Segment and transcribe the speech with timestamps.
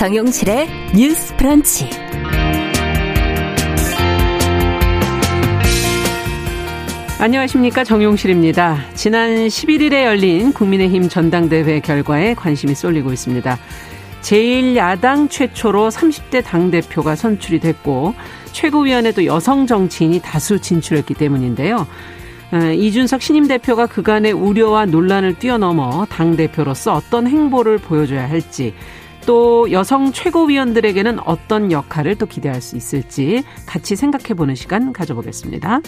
[0.00, 0.66] 정용실의
[0.96, 1.90] 뉴스 프런치.
[7.18, 8.78] 안녕하십니까 정용실입니다.
[8.94, 13.58] 지난 11일에 열린 국민의힘 전당대회 결과에 관심이 쏠리고 있습니다.
[14.22, 18.14] 제1야당 최초로 30대 당대표가 선출이 됐고
[18.52, 21.86] 최고위원회도 여성 정치인이 다수 진출했기 때문인데요.
[22.52, 28.72] 어, 이준석 신임 대표가 그간의 우려와 논란을 뛰어넘어 당대표로서 어떤 행보를 보여줘야 할지
[29.26, 35.80] 또 여성 최고위원들에게는 어떤 역할을 또 기대할 수 있을지 같이 생각해 보는 시간 가져보겠습니다.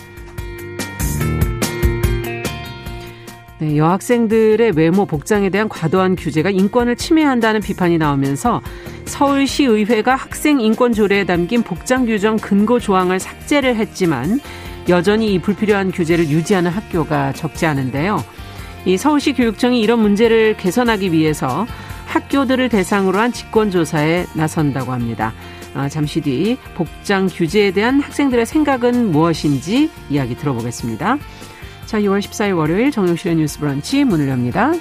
[3.59, 8.61] 네, 여학생들의 외모 복장에 대한 과도한 규제가 인권을 침해한다는 비판이 나오면서
[9.05, 14.41] 서울시 의회가 학생 인권 조례에 담긴 복장 규정 근거 조항을 삭제를 했지만
[14.89, 18.25] 여전히 이 불필요한 규제를 유지하는 학교가 적지 않은데요.
[18.85, 21.67] 이 서울시 교육청이 이런 문제를 개선하기 위해서
[22.13, 25.33] 학교들을 대상으로 한 직권조사에 나선다고 합니다.
[25.75, 31.17] 아, 잠시 뒤 복장 규제에 대한 학생들의 생각은 무엇인지 이야기 들어보겠습니다.
[31.87, 34.73] 자, 6월 14일 월요일 정용실의 뉴스 브런치 문을 엽니다.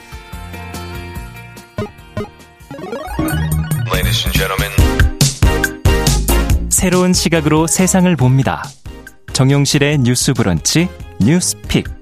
[6.70, 8.64] 새로운 시각으로 세상을 봅니다.
[9.34, 12.01] 정용실의 뉴스 브런치 뉴스 픽.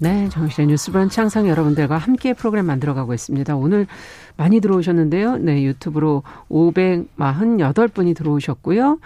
[0.00, 3.56] 네, 정실의 뉴스 브런치 항상 여러분들과 함께 프로그램 만들어가고 있습니다.
[3.56, 3.88] 오늘
[4.36, 5.38] 많이 들어오셨는데요.
[5.38, 9.00] 네, 유튜브로 548분이 들어오셨고요.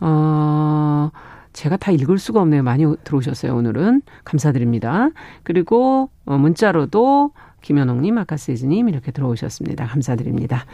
[0.00, 1.10] 어,
[1.52, 2.64] 제가 다 읽을 수가 없네요.
[2.64, 4.02] 많이 들어오셨어요, 오늘은.
[4.24, 5.10] 감사드립니다.
[5.44, 9.86] 그리고 어, 문자로도 김현옥님, 아카세즈님 이렇게 들어오셨습니다.
[9.86, 10.66] 감사드립니다.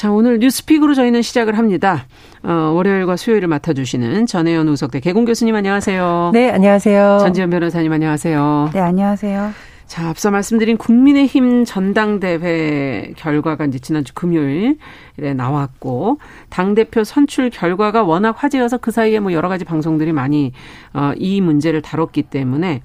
[0.00, 2.06] 자, 오늘 뉴스픽으로 저희는 시작을 합니다.
[2.42, 6.30] 어, 월요일과 수요일을 맡아주시는 전혜연 우석대 개공 교수님 안녕하세요.
[6.32, 7.18] 네, 안녕하세요.
[7.20, 8.70] 전지현 변호사님 안녕하세요.
[8.72, 9.50] 네, 안녕하세요.
[9.86, 16.16] 자, 앞서 말씀드린 국민의힘 전당대회 결과가 이제 지난주 금요일에 나왔고,
[16.48, 20.52] 당대표 선출 결과가 워낙 화제여서 그 사이에 뭐 여러 가지 방송들이 많이,
[20.94, 22.80] 어, 이 문제를 다뤘기 때문에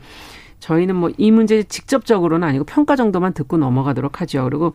[0.59, 4.43] 저희는 뭐 이 문제 직접적으로는 아니고 평가 정도만 듣고 넘어가도록 하죠.
[4.45, 4.73] 그리고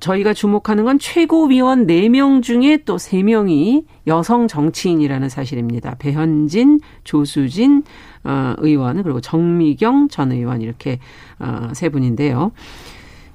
[0.00, 5.96] 저희가 주목하는 건 최고위원 4명 중에 또 3명이 여성 정치인이라는 사실입니다.
[5.98, 7.82] 배현진, 조수진
[8.24, 10.98] 어, 의원 그리고 정미경 전 의원 이렇게
[11.38, 12.52] 어, 세 분인데요.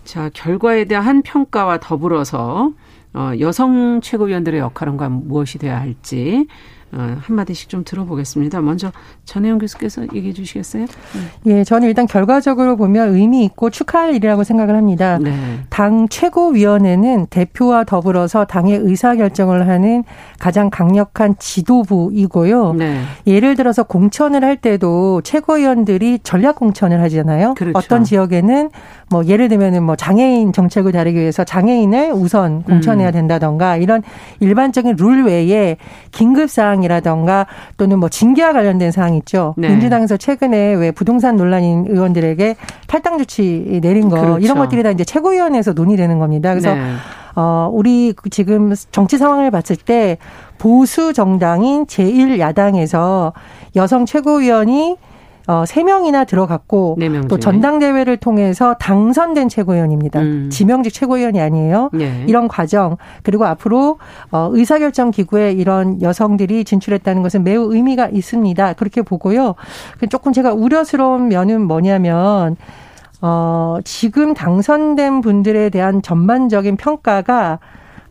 [0.03, 2.71] 자, 결과에 대한 평가와 더불어서
[3.13, 4.97] 어, 여성 최고위원들의 역할은
[5.27, 8.61] 무엇이 돼야 할지 어, 한마디씩 좀 들어보겠습니다.
[8.61, 8.91] 먼저
[9.25, 10.85] 전혜영 교수께서 얘기해 주시겠어요?
[11.45, 15.17] 예, 저는 일단 결과적으로 보면 의미 있고 축하할 일이라고 생각을 합니다.
[15.21, 15.33] 네.
[15.69, 20.03] 당 최고위원회는 대표와 더불어서 당의 의사결정을 하는
[20.39, 22.73] 가장 강력한 지도부이고요.
[22.73, 23.01] 네.
[23.25, 27.53] 예를 들어서 공천을 할 때도 최고위원들이 전략 공천을 하잖아요.
[27.53, 27.77] 그렇죠.
[27.77, 28.69] 어떤 지역에는
[29.09, 33.13] 뭐 예를 들면은 뭐 장애인 정책을 다루기 위해서 장애인을 우선 공천해야 음.
[33.13, 34.03] 된다던가 이런
[34.39, 35.77] 일반적인 룰 외에
[36.11, 37.47] 긴급 사항 이라던가
[37.77, 39.53] 또는 뭐 징계와 관련된 사항 있죠.
[39.57, 39.69] 네.
[39.69, 42.55] 민주당에서 최근에 왜 부동산 논란인 의원들에게
[42.87, 44.39] 탈당 조치 내린 거 그렇죠.
[44.39, 46.49] 이런 것들이 다 이제 최고위원회에서 논의되는 겁니다.
[46.51, 46.81] 그래서 네.
[47.35, 50.17] 어 우리 지금 정치 상황을 봤을 때
[50.57, 53.31] 보수 정당인 제1야당에서
[53.75, 54.97] 여성 최고위원이
[55.51, 56.97] 어, 3명이나 들어갔고
[57.27, 60.21] 또 전당대회를 통해서 당선된 최고위원입니다.
[60.21, 60.49] 음.
[60.49, 61.89] 지명직 최고위원이 아니에요.
[61.91, 62.23] 네.
[62.25, 63.99] 이런 과정 그리고 앞으로
[64.31, 68.73] 어, 의사결정 기구에 이런 여성들이 진출했다는 것은 매우 의미가 있습니다.
[68.73, 69.55] 그렇게 보고요.
[69.99, 72.55] 그 조금 제가 우려스러운 면은 뭐냐면
[73.21, 77.59] 어, 지금 당선된 분들에 대한 전반적인 평가가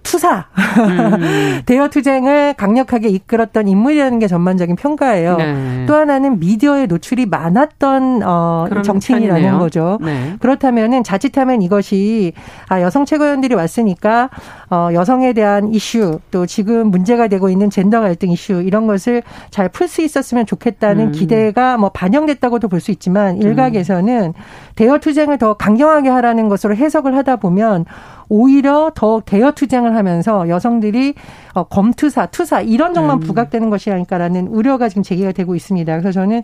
[0.03, 0.47] 투사,
[0.78, 1.62] 음.
[1.66, 5.37] 대여 투쟁을 강력하게 이끌었던 인물이라는 게 전반적인 평가예요.
[5.37, 5.84] 네.
[5.87, 9.59] 또 하나는 미디어에 노출이 많았던 어 정치인이라는 편이네요.
[9.59, 9.99] 거죠.
[10.00, 10.34] 네.
[10.41, 12.33] 그렇다면은 자칫하면 이것이
[12.69, 14.31] 아 여성 최고위원들이 왔으니까
[14.70, 19.69] 어 여성에 대한 이슈 또 지금 문제가 되고 있는 젠더 갈등 이슈 이런 것을 잘
[19.70, 21.12] 풀 수 있었으면 좋겠다는 음.
[21.12, 24.32] 기대가 뭐 반영됐다고도 볼 수 있지만 일각에서는 음.
[24.75, 27.85] 대여 투쟁을 더 강경하게 하라는 것으로 해석을 하다 보면
[28.31, 31.15] 오히려 더 대여 투쟁을 하면서 여성들이
[31.53, 33.21] 어, 검투사, 투사 이런 점만 음.
[33.21, 35.93] 부각되는 것이 아닐까라는 우려가 지금 제기가 되고 있습니다.
[35.93, 36.43] 그래서 저는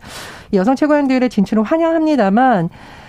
[0.52, 2.68] 여성 최고위원들의 진출을 환영합니다만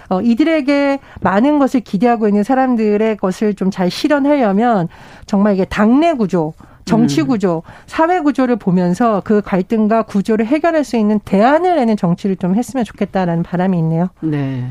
[0.10, 4.88] 어, 이들에게 많은 것을 기대하고 있는 사람들의 것을 좀 잘 실현하려면
[5.26, 6.54] 정말 이게 당내 구조,
[6.86, 7.28] 정치 음.
[7.28, 12.86] 구조, 사회 구조를 보면서 그 갈등과 구조를 해결할 수 있는 대안을 내는 정치를 좀 했으면
[12.86, 14.08] 좋겠다라는 바람이 있네요.
[14.22, 14.70] 네.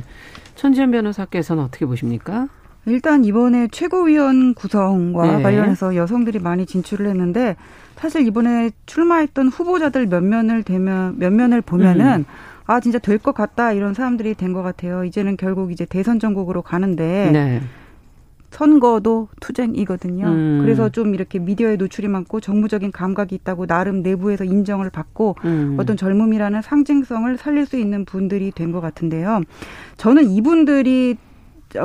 [0.54, 2.48] 천지연 변호사께서는 어떻게 보십니까?
[2.86, 5.42] 일단 이번에 최고위원 구성과 네.
[5.42, 7.56] 관련해서 여성들이 많이 진출을 했는데
[7.96, 12.24] 사실 이번에 출마했던 후보자들 몇 면을 되면 몇 면을 보면은 음.
[12.66, 15.04] 아 진짜 될 것 같다 이런 사람들이 된 것 같아요.
[15.04, 17.60] 이제는 결국 이제 대선 전국으로 가는데 네.
[18.50, 20.26] 선거도 투쟁이거든요.
[20.26, 20.58] 음.
[20.62, 25.76] 그래서 좀 이렇게 미디어에 노출이 많고 정무적인 감각이 있다고 나름 내부에서 인정을 받고 음.
[25.78, 29.42] 어떤 젊음이라는 상징성을 살릴 수 있는 분들이 된 것 같은데요.
[29.96, 31.16] 저는 이분들이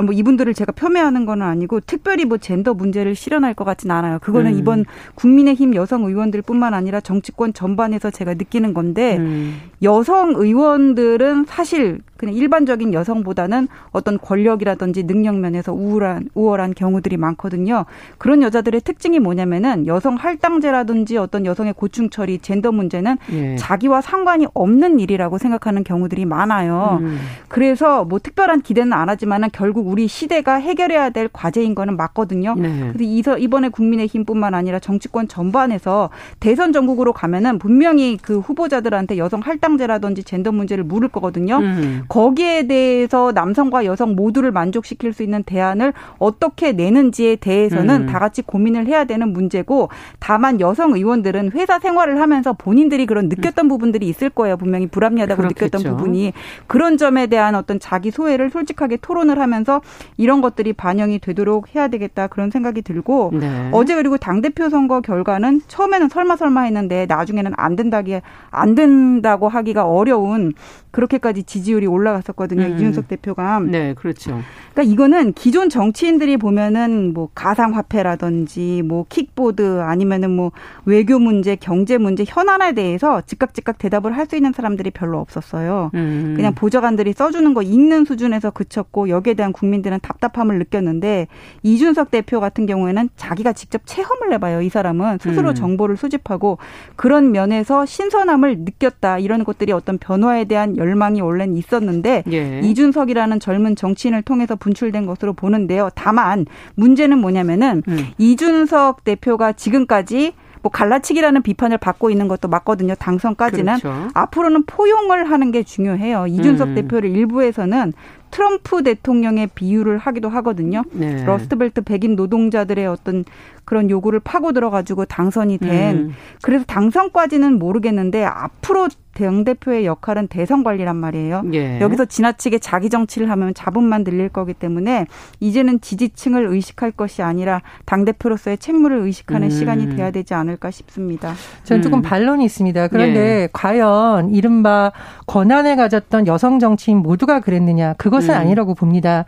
[0.02, 4.18] 뭐 이분들을 제가 폄훼하는 건 아니고 특별히 뭐 젠더 문제를 실현할 것 같지는 않아요.
[4.20, 4.58] 그거는 음.
[4.58, 4.84] 이번
[5.14, 9.60] 국민의힘 여성 의원들뿐만 아니라 정치권 전반에서 제가 느끼는 건데 음.
[9.82, 17.84] 여성 의원들은 사실 그냥 일반적인 여성보다는 어떤 권력이라든지 능력 면에서 우울한 우월한 경우들이 많거든요.
[18.16, 23.56] 그런 여자들의 특징이 뭐냐면은 여성 할당제라든지 어떤 여성의 고충 처리, 젠더 문제는 예.
[23.56, 26.98] 자기와 상관이 없는 일이라고 생각하는 경우들이 많아요.
[27.00, 27.18] 음.
[27.48, 32.54] 그래서 뭐 특별한 기대는 안 하지만은 결국 우리 시대가 해결해야 될 과제인 거는 맞거든요.
[32.56, 32.92] 네.
[32.92, 40.52] 그래서 이번에 국민의힘뿐만 아니라 정치권 전반에서 대선 전국으로 가면은 분명히 그 후보자들한테 여성 할당제라든지 젠더
[40.52, 41.58] 문제를 물을 거거든요.
[41.58, 42.04] 음.
[42.12, 48.06] 거기에 대해서 남성과 여성 모두를 만족시킬 수 있는 대안을 어떻게 내는지에 대해서는 음.
[48.06, 49.88] 다 같이 고민을 해야 되는 문제고
[50.18, 53.68] 다만 여성 의원들은 회사 생활을 하면서 본인들이 그런 느꼈던 음.
[53.70, 54.58] 부분들이 있을 거예요.
[54.58, 55.64] 분명히 불합리하다고 그렇겠죠.
[55.64, 56.34] 느꼈던 부분이
[56.66, 59.80] 그런 점에 대한 어떤 자기 소외를 솔직하게 토론을 하면서
[60.18, 63.70] 이런 것들이 반영이 되도록 해야 되겠다 그런 생각이 들고 네.
[63.72, 68.20] 어제 그리고 당 대표 선거 결과는 처음에는 설마 설마 했는데 나중에는 안 된다기
[68.50, 70.52] 안 된다고 하기가 어려운
[70.90, 72.64] 그렇게까지 지지율이 올라 갔었거든요.
[72.64, 72.74] 음.
[72.74, 73.60] 이준석 대표가.
[73.60, 74.40] 네, 그렇죠.
[74.72, 80.50] 그러니까 이거는 기존 정치인들이 보면은 뭐 가상화폐라든지 뭐 킥보드 아니면은 뭐
[80.84, 85.90] 외교 문제, 경제 문제, 현안에 대해서 즉각 즉각 대답을 할 수 있는 사람들이 별로 없었어요.
[85.94, 86.34] 음.
[86.36, 91.26] 그냥 보좌관들이 써주는 거 읽는 수준에서 그쳤고 여기에 대한 국민들은 답답함을 느꼈는데
[91.62, 94.62] 이준석 대표 같은 경우에는 자기가 직접 체험을 해봐요.
[94.62, 95.54] 이 사람은 스스로 음.
[95.54, 96.58] 정보를 수집하고
[96.96, 99.18] 그런 면에서 신선함을 느꼈다.
[99.18, 101.91] 이런 것들이 어떤 변화에 대한 열망이 원래는 있었는데
[102.30, 102.60] 예.
[102.62, 105.90] 이준석이라는 젊은 정치인을 통해서 분출된 것으로 보는데요.
[105.94, 106.46] 다만
[106.76, 108.06] 문제는 뭐냐면은 음.
[108.18, 112.94] 이준석 대표가 지금까지 뭐 갈라치기라는 비판을 받고 있는 것도 맞거든요.
[112.94, 114.08] 당선까지는 그렇죠.
[114.14, 116.28] 앞으로는 포용을 하는 게 중요해요.
[116.28, 116.74] 이준석 음.
[116.76, 117.92] 대표를 일부에서는
[118.30, 120.82] 트럼프 대통령의 비유를 하기도 하거든요.
[120.92, 121.24] 네.
[121.24, 123.24] 러스트벨트 백인 노동자들의 어떤
[123.64, 126.14] 그런 요구를 파고 들어가지고 당선이 된 음.
[126.42, 131.42] 그래서 당선까지는 모르겠는데 앞으로 당 대표의 역할은 대선 관리란 말이에요.
[131.52, 131.80] 예.
[131.80, 135.06] 여기서 지나치게 자기 정치를 하면 잡음만 들릴 거기 때문에
[135.40, 139.50] 이제는 지지층을 의식할 것이 아니라 당 대표로서의 책무를 의식하는 음.
[139.50, 141.34] 시간이 돼야 되지 않을까 싶습니다.
[141.64, 142.02] 저는 조금 음.
[142.02, 142.88] 반론이 있습니다.
[142.88, 143.48] 그런데 예.
[143.52, 144.92] 과연 이른바
[145.26, 147.94] 권한을 가졌던 여성 정치인 모두가 그랬느냐?
[147.94, 148.40] 그것은 음.
[148.40, 149.24] 아니라고 봅니다.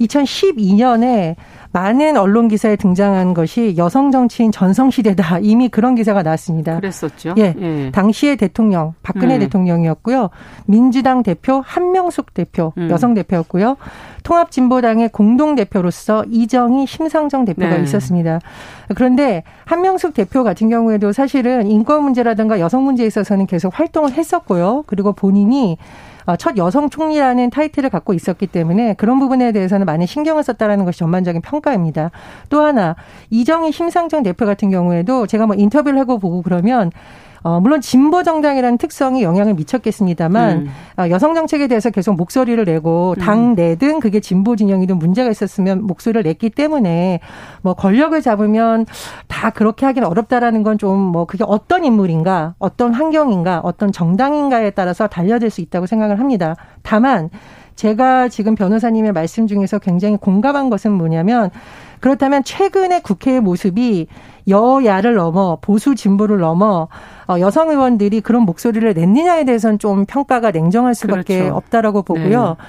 [0.00, 1.36] 2012년에
[1.72, 5.40] 많은 언론 기사에 등장한 것이 여성 정치인 전성 시대다.
[5.40, 6.76] 이미 그런 기사가 나왔습니다.
[6.76, 7.34] 그랬었죠.
[7.38, 7.54] 예.
[7.58, 7.90] 예.
[7.92, 9.40] 당시의 대통령, 박근혜 음.
[9.40, 10.30] 대통령이었고요.
[10.66, 12.88] 민주당 대표 한명숙 대표, 음.
[12.90, 13.76] 여성 대표였고요.
[14.22, 17.82] 통합진보당의 공동 대표로서 이정희 심상정 대표가 네.
[17.82, 18.40] 있었습니다.
[18.94, 24.84] 그런데 한명숙 대표 같은 경우에도 사실은 인권 문제라든가 여성 문제에 있어서는 계속 활동을 했었고요.
[24.86, 25.78] 그리고 본인이
[26.28, 30.98] 어, 첫 여성 총리라는 타이틀을 갖고 있었기 때문에 그런 부분에 대해서는 많이 신경을 썼다라는 것이
[30.98, 32.10] 전반적인 평가입니다.
[32.50, 32.96] 또 하나
[33.30, 36.90] 이정희 심상정 대표 같은 경우에도 제가 뭐 인터뷰를 하고 보고 그러면
[37.48, 40.68] 어, 물론 진보 정당이라는 특성이 영향을 미쳤겠습니다만 음.
[40.98, 43.20] 어, 여성 정책에 대해서 계속 목소리를 내고 음.
[43.24, 47.20] 당 내든 그게 진보 진영이든 문제가 있었으면 목소리를 냈기 때문에
[47.62, 48.84] 뭐 권력을 잡으면
[49.28, 55.06] 다 그렇게 하기는 어렵다라는 건 좀 뭐 그게 어떤 인물인가, 어떤 환경인가, 어떤 정당인가에 따라서
[55.06, 56.54] 달려질 수 있다고 생각을 합니다.
[56.82, 57.30] 다만
[57.78, 61.48] 제가 지금 변호사님의 말씀 중에서 굉장히 공감한 것은 뭐냐면
[62.00, 64.08] 그렇다면 최근의 국회의 모습이
[64.48, 66.88] 여야를 넘어 보수 진보를 넘어
[67.28, 71.54] 어, 여성 의원들이 그런 목소리를 냈느냐에 대해서는 좀 평가가 냉정할 수밖에 그렇죠.
[71.54, 72.56] 없다라고 보고요.
[72.58, 72.64] 네.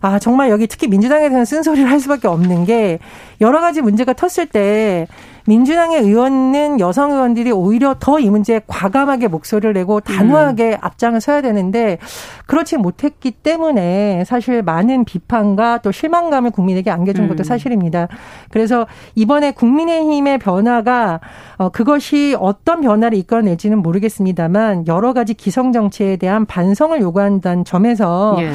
[0.00, 2.98] 아, 정말 여기 특히 민주당에 대해서는 쓴소리를 할 수밖에 없는 게
[3.42, 5.06] 여러 가지 문제가 텄을 때
[5.46, 10.76] 민주당의 의원은 여성 의원들이 오히려 더 이 문제에 과감하게 목소리를 내고 단호하게 음.
[10.80, 11.98] 앞장을 서야 되는데
[12.46, 17.44] 그렇지 못했기 때문에 사실 많은 비판과 또 실망감을 국민에게 안겨준 것도 음.
[17.44, 18.08] 사실입니다.
[18.50, 21.20] 그래서 이번에 국민의힘의 변화가
[21.58, 28.52] 어, 그것이 어떤 변화를 이끌어낼지는 모르겠습니다만 여러 가지 기성 정치에 대한 반성을 요구한다는 점에서 예.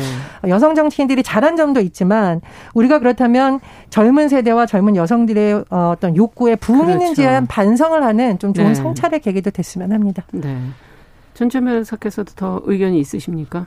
[0.50, 2.42] 여성 정치인들이 잘한 점도 있지만
[2.74, 6.81] 우리가 그렇다면 젊은 세대와 젊은 여성들의 어, 어떤 욕구에 부응했는
[7.14, 7.46] 지에 그렇죠.
[7.50, 8.74] 반성을 하는 좀 좋은 네.
[8.76, 10.24] 성찰의 계기도 됐으면 합니다.
[10.32, 10.58] 네.
[11.34, 13.66] 전체면 사께서도 더 의견이 있으십니까?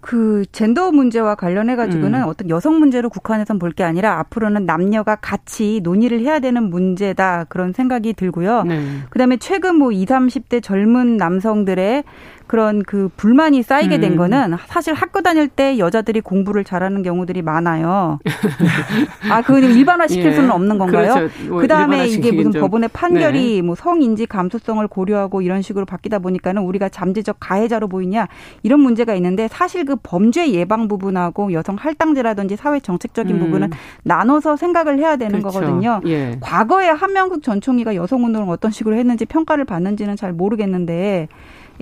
[0.00, 2.28] 그 젠더 문제와 관련해 가지고는 음.
[2.28, 7.72] 어떤 여성 문제로 국한해서 볼 게 아니라 앞으로는 남녀가 같이 논의를 해야 되는 문제다 그런
[7.72, 8.64] 생각이 들고요.
[8.64, 8.84] 네.
[9.10, 12.02] 그다음에 최근 뭐 20, 30대 젊은 남성들의
[12.52, 14.16] 그런 그 불만이 쌓이게 된 음.
[14.18, 18.18] 거는 사실 학교 다닐 때 여자들이 공부를 잘하는 경우들이 많아요.
[19.30, 20.32] 아, 그건 일반화 시킬 예.
[20.32, 21.14] 수는 없는 건가요?
[21.14, 21.48] 그렇죠.
[21.48, 22.60] 뭐 그 다음에 이게 무슨 좀.
[22.60, 23.62] 법원의 판결이 네.
[23.62, 28.28] 뭐 성인지 감수성을 고려하고 이런 식으로 바뀌다 보니까는 우리가 잠재적 가해자로 보이냐
[28.62, 33.40] 이런 문제가 있는데 사실 그 범죄 예방 부분하고 여성 할당제라든지 사회 정책적인 음.
[33.40, 33.70] 부분은
[34.02, 35.60] 나눠서 생각을 해야 되는 그렇죠.
[35.60, 36.02] 거거든요.
[36.04, 36.36] 예.
[36.42, 41.28] 과거에 한명국 전 총리가 여성 운동을 어떤 식으로 했는지 평가를 받는지는 잘 모르겠는데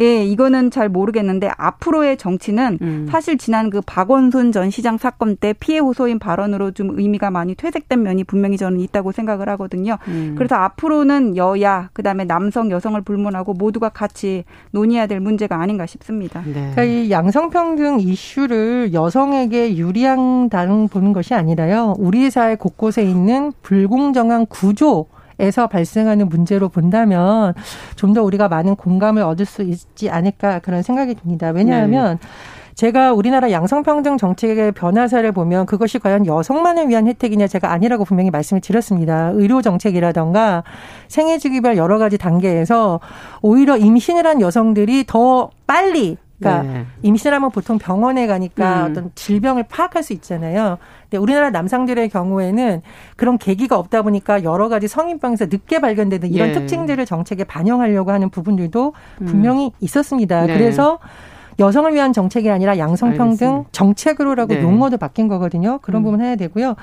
[0.01, 3.09] 예, 이거는 잘 모르겠는데 앞으로의 정치는 음.
[3.11, 8.03] 사실 지난 그 박원순 전 시장 사건 때 피해 호소인 발언으로 좀 의미가 많이 퇴색된
[8.03, 9.99] 면이 분명히 저는 있다고 생각을 하거든요.
[10.09, 10.35] 음.
[10.37, 16.43] 그래서 앞으로는 여야 그다음에 남성 여성을 불문하고 모두가 같이 논의해야 될 문제가 아닌가 싶습니다.
[16.47, 16.53] 네.
[16.53, 21.95] 그러니까 이 양성평등 이슈를 여성에게 유리한 다른 보는 것이 아니라요.
[21.99, 25.07] 우리 사회 곳곳에 있는 불공정한 구조
[25.41, 27.55] 에서 발생하는 문제로 본다면
[27.97, 31.51] 좀 더 우리가 많은 공감을 얻을 수 있지 않을까 그런 생각이 듭니다.
[31.51, 32.29] 왜냐하면 네.
[32.75, 38.61] 제가 우리나라 양성평등 정책의 변화사를 보면 그것이 과연 여성만을 위한 혜택이냐 제가 아니라고 분명히 말씀을
[38.61, 39.31] 드렸습니다.
[39.35, 40.65] 의료 정책이라던가
[41.09, 43.01] 생애 주기별 여러 가지 단계에서
[43.43, 46.87] 오히려 임신을 한 여성들이 더 빨리 그러니까 네.
[47.03, 48.91] 임신하면 보통 병원에 가니까 음.
[48.91, 50.79] 어떤 질병을 파악할 수 있잖아요.
[51.03, 52.83] 근데 우리나라 남성들의 경우에는
[53.17, 56.55] 그런 계기가 없다 보니까 여러 가지 성인병에서 늦게 발견되는 이런 네.
[56.55, 59.27] 특징들을 정책에 반영하려고 하는 부분들도 음.
[59.27, 59.71] 분명히 음.
[59.81, 60.47] 있었습니다.
[60.47, 60.55] 네.
[60.55, 60.99] 그래서
[61.59, 63.69] 여성을 위한 정책이 아니라 양성평등 알겠습니다.
[63.73, 64.63] 정책으로라고 네.
[64.63, 65.79] 용어도 바뀐 거거든요.
[65.83, 66.05] 그런 음.
[66.05, 66.75] 부분 해야 되고요.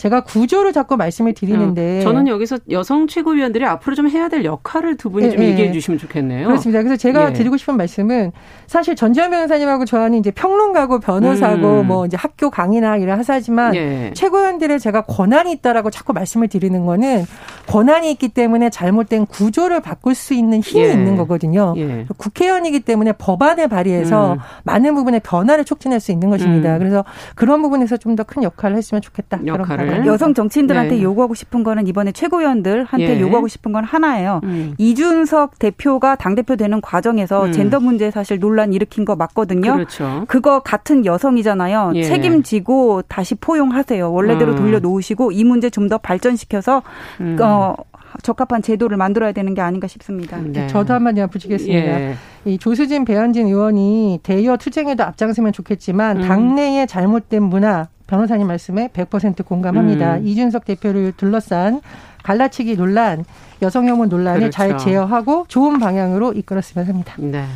[0.00, 4.96] 제가 구조를 자꾸 말씀을 드리는데 어, 저는 여기서 여성 최고위원들이 앞으로 좀 해야 될 역할을
[4.96, 6.46] 두 분이 네, 좀 얘기해 주시면 좋겠네요.
[6.46, 6.82] 그렇습니다.
[6.82, 7.32] 그래서 제가 예.
[7.34, 8.32] 드리고 싶은 말씀은
[8.66, 11.86] 사실 전지현 변호사님하고 저는 이제 평론가고 변호사고 음.
[11.86, 14.12] 뭐 이제 학교 강의나 이런 하사지만 예.
[14.14, 17.26] 최고위원들의 제가 권한이 있다라고 자꾸 말씀을 드리는 거는
[17.66, 20.92] 권한이 있기 때문에 잘못된 구조를 바꿀 수 있는 힘이 예.
[20.92, 21.74] 있는 거거든요.
[21.76, 22.06] 예.
[22.16, 24.38] 국회의원이기 때문에 법안을 발의해서 음.
[24.64, 26.72] 많은 부분의 변화를 촉진할 수 있는 것입니다.
[26.74, 26.78] 음.
[26.78, 27.04] 그래서
[27.34, 29.40] 그런 부분에서 좀 더 큰 역할을 했으면 좋겠다.
[29.46, 30.06] 역할을 네.
[30.06, 31.02] 여성 정치인들한테 네.
[31.02, 33.20] 요구하고 싶은 거는 이번에 최고위원들한테 예.
[33.20, 34.40] 요구하고 싶은 건 하나예요.
[34.44, 34.74] 음.
[34.78, 37.52] 이준석 대표가 당 대표 되는 과정에서 음.
[37.52, 39.74] 젠더 문제 사실 논란 일으킨 거 맞거든요.
[39.74, 40.24] 그렇죠.
[40.28, 41.92] 그거 같은 여성이잖아요.
[41.96, 42.02] 예.
[42.04, 44.12] 책임지고 다시 포용하세요.
[44.12, 44.56] 원래대로 음.
[44.56, 46.82] 돌려놓으시고 이 문제 좀 더 발전시켜서
[47.20, 47.36] 음.
[47.42, 47.74] 어
[48.22, 50.36] 적합한 제도를 만들어야 되는 게 아닌가 싶습니다.
[50.38, 50.66] 네.
[50.68, 52.00] 저도 한마디 붙이겠습니다.
[52.00, 52.14] 예.
[52.44, 56.28] 이 조수진 배현진 의원이 대여 투쟁에도 앞장서면 좋겠지만 음.
[56.28, 60.16] 당내의 잘못된 문화 변호사님 말씀에 100% 공감합니다.
[60.16, 60.26] 음.
[60.26, 61.80] 이준석 대표를 둘러싼
[62.24, 63.24] 갈라치기 논란,
[63.62, 64.50] 여성 혐오 논란을 그렇죠.
[64.50, 67.14] 잘 제어하고 좋은 방향으로 이끌었으면 합니다.
[67.18, 67.46] 네.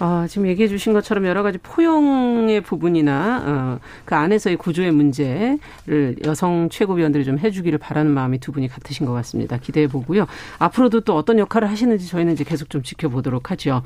[0.00, 6.68] 어, 지금 얘기해 주신 것처럼 여러 가지 포용의 부분이나 어, 그 안에서의 구조의 문제를 여성
[6.70, 9.58] 최고위원들이 좀 해주기를 바라는 마음이 두 분이 같으신 것 같습니다.
[9.58, 10.26] 기대해 보고요.
[10.58, 13.82] 앞으로도 또 어떤 역할을 하시는지 저희는 이제 계속 좀 지켜보도록 하죠.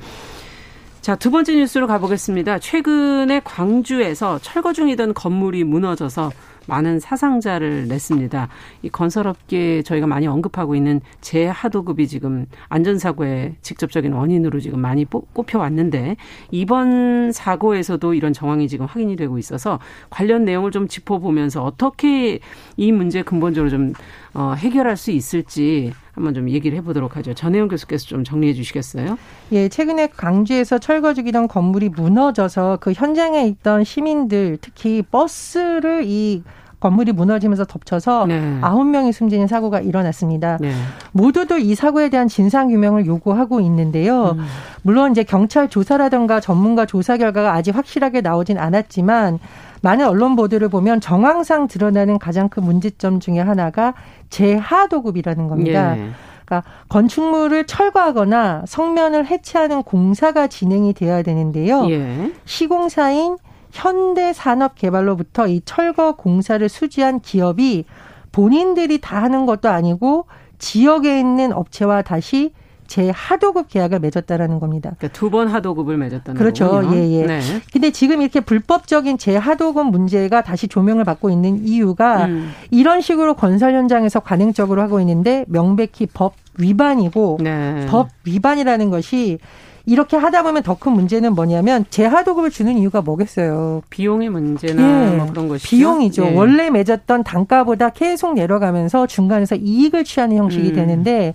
[1.01, 2.59] 자, 두 번째 뉴스로 가보겠습니다.
[2.59, 6.31] 최근에 광주에서 철거 중이던 건물이 무너져서
[6.67, 8.47] 많은 사상자를 냈습니다.
[8.83, 16.17] 이 건설업계 저희가 많이 언급하고 있는 재하도급이 지금 안전사고의 직접적인 원인으로 지금 많이 꼽혀왔는데
[16.51, 19.79] 이번 사고에서도 이런 정황이 지금 확인이 되고 있어서
[20.11, 22.37] 관련 내용을 좀 짚어보면서 어떻게
[22.77, 23.93] 이 문제 근본적으로 좀
[24.35, 27.33] 어, 해결할 수 있을지 한번 좀 얘기를 해보도록 하죠.
[27.33, 29.17] 전혜영 교수께서 좀 정리해 주시겠어요?
[29.53, 36.43] 예, 최근에 광주에서 철거 중이던 건물이 무너져서 그 현장에 있던 시민들 특히 버스를 이
[36.81, 38.57] 건물이 무너지면서 덮쳐서 네.
[38.61, 38.91] 아홉 네.
[38.91, 40.57] 명이 숨지는 사고가 일어났습니다.
[40.59, 40.73] 네.
[41.11, 44.35] 모두들 이 사고에 대한 진상 규명을 요구하고 있는데요.
[44.37, 44.45] 음.
[44.81, 49.37] 물론 이제 경찰 조사라든가 전문가 조사 결과가 아직 확실하게 나오진 않았지만
[49.81, 53.93] 많은 언론 보도를 보면 정황상 드러나는 가장 큰 문제점 중에 하나가
[54.29, 55.97] 재하도급이라는 겁니다.
[55.97, 56.09] 예.
[56.45, 61.89] 그러니까 건축물을 철거하거나 성면을 해체하는 공사가 진행이 되어야 되는데요.
[61.89, 62.31] 예.
[62.45, 63.37] 시공사인
[63.71, 67.85] 현대산업개발로부터 이 철거 공사를 수주한 기업이
[68.31, 70.25] 본인들이 다 하는 것도 아니고
[70.59, 72.53] 지역에 있는 업체와 다시
[72.91, 74.91] 재하도급 계약을 맺었다라는 겁니다.
[74.97, 76.67] 그러니까 두 번 하도급을 맺었다는 그렇죠.
[76.69, 76.97] 거군요.
[76.97, 77.25] 예, 예.
[77.25, 77.39] 네.
[77.71, 82.51] 근데 지금 이렇게 불법적인 재하도급 문제가 다시 조명을 받고 있는 이유가 음.
[82.69, 87.85] 이런 식으로 건설 현장에서 관행적으로 하고 있는데 명백히 법 위반이고 네.
[87.89, 89.39] 법 위반이라는 것이
[89.85, 93.81] 이렇게 하다 보면 더 큰 문제는 뭐냐면 재하도급을 주는 이유가 뭐겠어요?
[93.89, 95.69] 비용의 문제나 예, 뭐 그런 것이죠.
[95.69, 96.25] 비용이죠.
[96.25, 96.35] 예.
[96.35, 100.75] 원래 맺었던 단가보다 계속 내려가면서 중간에서 이익을 취하는 형식이 음.
[100.75, 101.33] 되는데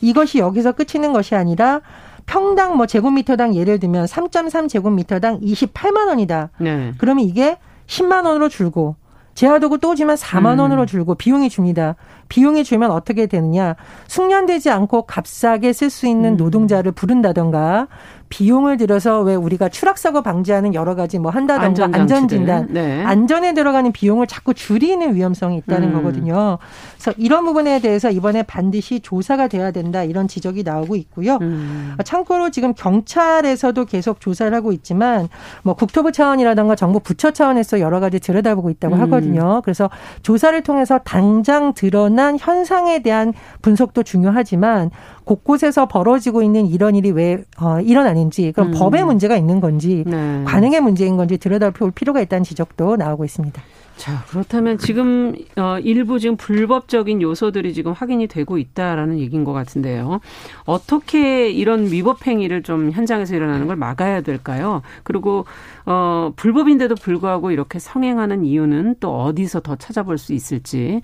[0.00, 1.80] 이것이 여기서 끝이는 것이 아니라
[2.26, 6.50] 평당 뭐 제곱미터당 예를 들면 3.3 제곱미터당 28만 원이다.
[6.58, 6.92] 네.
[6.98, 8.96] 그러면 이게 10만 원으로 줄고
[9.34, 10.60] 제하도급 또 오지만 4만 음.
[10.60, 11.94] 원으로 줄고 비용이 줍니다.
[12.28, 13.76] 비용이 줄면 어떻게 되느냐.
[14.06, 16.36] 숙련되지 않고 값싸게 쓸 수 있는 음.
[16.36, 17.88] 노동자를 부른다던가
[18.28, 23.02] 비용을 들여서 왜 우리가 추락사고 방지하는 여러 가지 뭐 한다던가 안전진단 네.
[23.02, 25.94] 안전에 들어가는 비용을 자꾸 줄이는 위험성이 있다는 음.
[25.94, 26.58] 거거든요.
[26.98, 31.38] 그래서 이런 부분에 대해서 이번에 반드시 조사가 돼야 된다 이런 지적이 나오고 있고요.
[31.40, 31.96] 음.
[32.04, 35.28] 참고로 지금 경찰에서도 계속 조사를 하고 있지만
[35.62, 39.00] 뭐 국토부 차원이라던가 정부 부처 차원에서 여러 가지 들여다보고 있다고 음.
[39.02, 39.62] 하거든요.
[39.64, 39.88] 그래서
[40.20, 43.32] 조사를 통해서 당장 드러난 현상에 대한
[43.62, 44.90] 분석도 중요하지만
[45.24, 48.74] 곳곳에서 벌어지고 있는 이런 일이 왜 어, 일어나는지 그럼 음.
[48.76, 50.44] 법의 문제가 있는 건지 네.
[50.44, 53.62] 관행의 문제인 건지 들여다볼 필요가 있다는 지적도 나오고 있습니다.
[53.98, 60.20] 자, 그렇다면 지금 어 일부 지금 불법적인 요소들이 지금 확인이 되고 있다라는 얘기인 것 같은데요.
[60.64, 64.82] 어떻게 이런 위법 행위를 좀 현장에서 일어나는 걸 막아야 될까요?
[65.02, 65.46] 그리고
[65.84, 71.02] 어 불법인데도 불구하고 이렇게 성행하는 이유는 또 어디서 더 찾아볼 수 있을지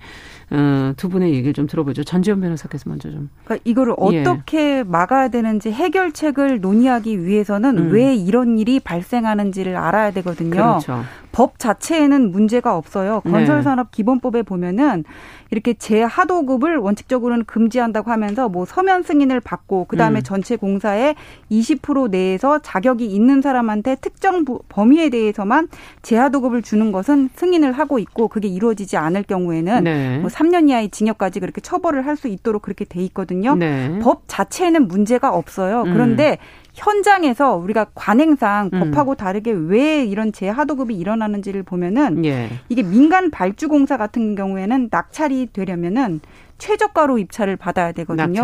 [0.51, 2.03] 어, 두 분의 얘기를 좀 들어보죠.
[2.03, 3.29] 전지현 변호사께서 먼저 좀.
[3.43, 4.21] 그러니까 이거를 예.
[4.21, 4.83] 어떻게 예.
[4.83, 7.91] 막아야 되는지 해결책을 논의하기 위해서는 음.
[7.91, 10.51] 왜 이런 일이 발생하는지를 알아야 되거든요.
[10.51, 11.03] 그렇죠.
[11.31, 13.21] 법 자체에는 문제가 없 어요.
[13.25, 13.31] 네.
[13.31, 15.03] 건설산업 기본법에 보면은
[15.51, 20.23] 이렇게 재하도급을 원칙적으로는 금지한다고 하면서 뭐 서면 승인을 받고 그다음에 음.
[20.23, 21.15] 전체 공사의
[21.51, 25.67] 20% 내에서 자격이 있는 사람한테 특정 범위에 대해서만
[26.01, 30.17] 재하도급을 주는 것은 승인을 하고 있고 그게 이루어지지 않을 경우에는 네.
[30.19, 33.55] 뭐 3년 이하의 징역까지 그렇게 처벌을 할 수 있도록 그렇게 돼 있거든요.
[33.55, 33.99] 네.
[34.01, 35.83] 법 자체에는 문제가 없어요.
[35.83, 35.93] 음.
[35.93, 36.37] 그런데
[36.75, 38.79] 현장에서 우리가 관행상 음.
[38.79, 42.49] 법하고 다르게 왜 이런 재하도급이 일어나는지를 보면은 예.
[42.69, 46.19] 이게 민간 발주공사 같은 경우에는 낙찰이 되려면은
[46.57, 48.41] 최저가로 입찰을 받아야 되거든요.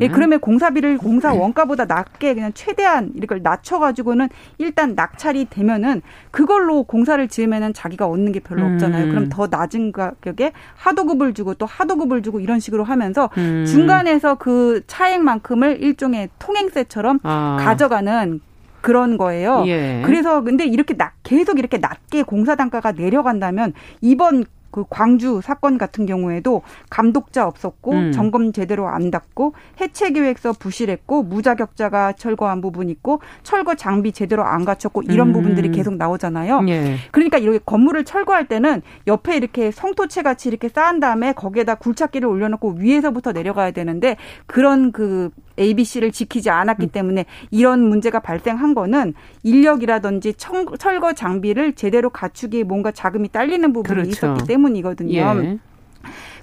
[0.00, 7.26] 예, 그러면 공사비를 공사 원가보다 낮게 그냥 최대한 이걸 낮춰가지고는 일단 낙찰이 되면은 그걸로 공사를
[7.28, 9.04] 지으면은 자기가 얻는 게 별로 없잖아요.
[9.04, 9.10] 음.
[9.10, 13.64] 그럼 더 낮은 가격에 하도급을 주고 또 하도급을 주고 이런 식으로 하면서 음.
[13.66, 17.58] 중간에서 그 차액만큼을 일종의 통행세처럼 아.
[17.60, 18.40] 가져가는
[18.80, 19.64] 그런 거예요.
[19.66, 20.02] 예.
[20.04, 26.06] 그래서 근데 이렇게 낮, 계속 이렇게 낮게 공사 단가가 내려간다면 이번 그 광주 사건 같은
[26.06, 28.12] 경우에도 감독자 없었고 음.
[28.12, 34.64] 점검 제대로 안 닫고 해체 계획서 부실했고 무자격자가 철거한 부분 있고 철거 장비 제대로 안
[34.64, 35.32] 갖췄고 이런 음.
[35.32, 36.64] 부분들이 계속 나오잖아요.
[36.68, 36.96] 예.
[37.10, 42.76] 그러니까 이렇게 건물을 철거할 때는 옆에 이렇게 성토채 같이 이렇게 쌓은 다음에 거기에다 굴착기를 올려놓고
[42.78, 45.30] 위에서부터 내려가야 되는데 그런 그
[45.60, 46.88] ABC를 지키지 않았기 음.
[46.88, 54.10] 때문에 이런 문제가 발생한 거는 인력이라든지 철거 장비를 제대로 갖추기에 뭔가 자금이 딸리는 부분이 그렇죠.
[54.10, 55.12] 있었기 때문이거든요.
[55.12, 55.58] 예.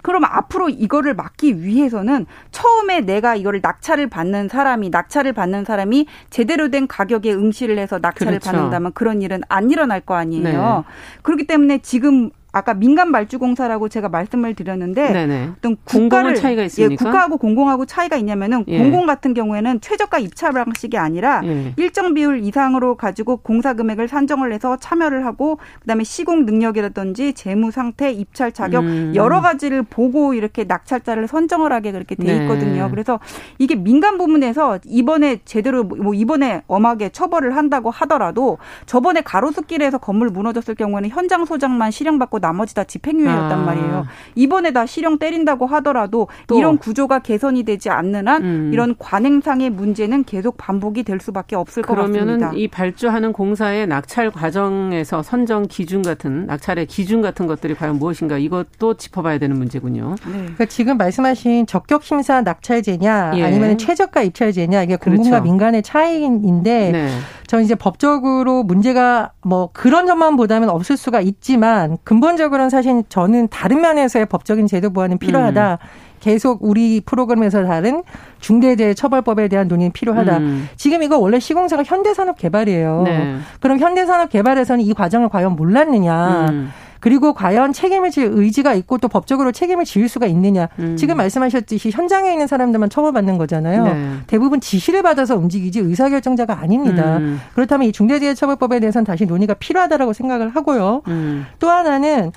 [0.01, 6.69] 그럼 앞으로 이거를 막기 위해서는 처음에 내가 이거를 낙찰을 받는 사람이 낙찰을 받는 사람이 제대로
[6.69, 8.51] 된 가격에 응시를 해서 낙찰을 그렇죠.
[8.51, 10.85] 받는다면 그런 일은 안 일어날 거 아니에요.
[10.87, 10.93] 네.
[11.23, 15.49] 그렇기 때문에 지금 아까 민간 발주공사라고 제가 말씀을 드렸는데 네네.
[15.57, 16.91] 어떤 국가를 차이가 있습니까?
[16.91, 18.79] 예, 국가하고 공공하고 차이가 있냐면은 예.
[18.79, 21.73] 공공 같은 경우에는 최저가 입찰 방식이 아니라 예.
[21.77, 28.11] 일정 비율 이상으로 가지고 공사 금액을 산정을 해서 참여를 하고 그다음에 시공 능력이라든지 재무 상태,
[28.11, 29.11] 입찰 자격 음.
[29.13, 32.41] 여러 가지를 보고 이렇게 낙찰자를 선정을 하게 그렇게 돼 네.
[32.43, 32.85] 있거든요.
[32.85, 32.89] 네.
[32.89, 33.19] 그래서
[33.59, 40.73] 이게 민간 부문에서 이번에 제대로 뭐 이번에 엄하게 처벌을 한다고 하더라도 저번에 가로수길에서 건물 무너졌을
[40.73, 43.63] 경우에는 현장 소장만 실형받고 나머지 다 집행유예였단 아.
[43.63, 44.07] 말이에요.
[44.35, 48.69] 이번에 다 실형 때린다고 하더라도 이런 구조가 개선이 되지 않는 한 음.
[48.71, 52.23] 이런 관행상의 문제는 계속 반복이 될 수밖에 없을 것 같습니다.
[52.23, 58.37] 그러면은 이 발주하는 공사의 낙찰 과정에서 선정 기준 같은 낙찰의 기준 같은 것들이 과연 무엇인가
[58.37, 60.15] 이것도 짚어봐야 되는 문제군요.
[60.25, 60.31] 네.
[60.31, 63.43] 그러니까 지금 말씀하신 적격 심사 낙찰제냐 예.
[63.43, 65.43] 아니면 최저가 입찰제냐 이게 공공과 그렇죠.
[65.43, 67.09] 민간의 차이인데 네.
[67.47, 73.81] 저는 이제 법적으로 문제가 뭐 그런 점만 보다면 없을 수가 있지만 근본적으로는 사실 저는 다른
[73.81, 75.71] 면에서의 법적인 제도 보완은 필요하다.
[75.73, 75.77] 음.
[76.19, 78.03] 계속 우리 프로그램에서 다른
[78.39, 80.37] 중대재해처벌법에 대한 논의는 필요하다.
[80.37, 80.67] 음.
[80.75, 83.03] 지금 이거 원래 시공사가 현대산업 개발이에요.
[83.05, 83.37] 네.
[83.61, 86.47] 그럼 현대산업 개발에서는 이 과정을 과연 몰랐느냐.
[86.49, 86.71] 음.
[86.99, 90.69] 그리고 과연 책임을 질 의지가 있고 또 법적으로 책임을 지을 수가 있느냐.
[90.79, 90.95] 음.
[90.97, 93.83] 지금 말씀하셨듯이 현장에 있는 사람들만 처벌받는 거잖아요.
[93.83, 94.11] 네.
[94.27, 97.17] 대부분 지시를 받아서 움직이지 의사결정자가 아닙니다.
[97.17, 97.39] 음.
[97.53, 101.01] 그렇다면 이 중대재해처벌법에 대해서는 다시 논의가 필요하다라고 생각을 하고요.
[101.07, 101.45] 음.
[101.59, 102.31] 또 하나는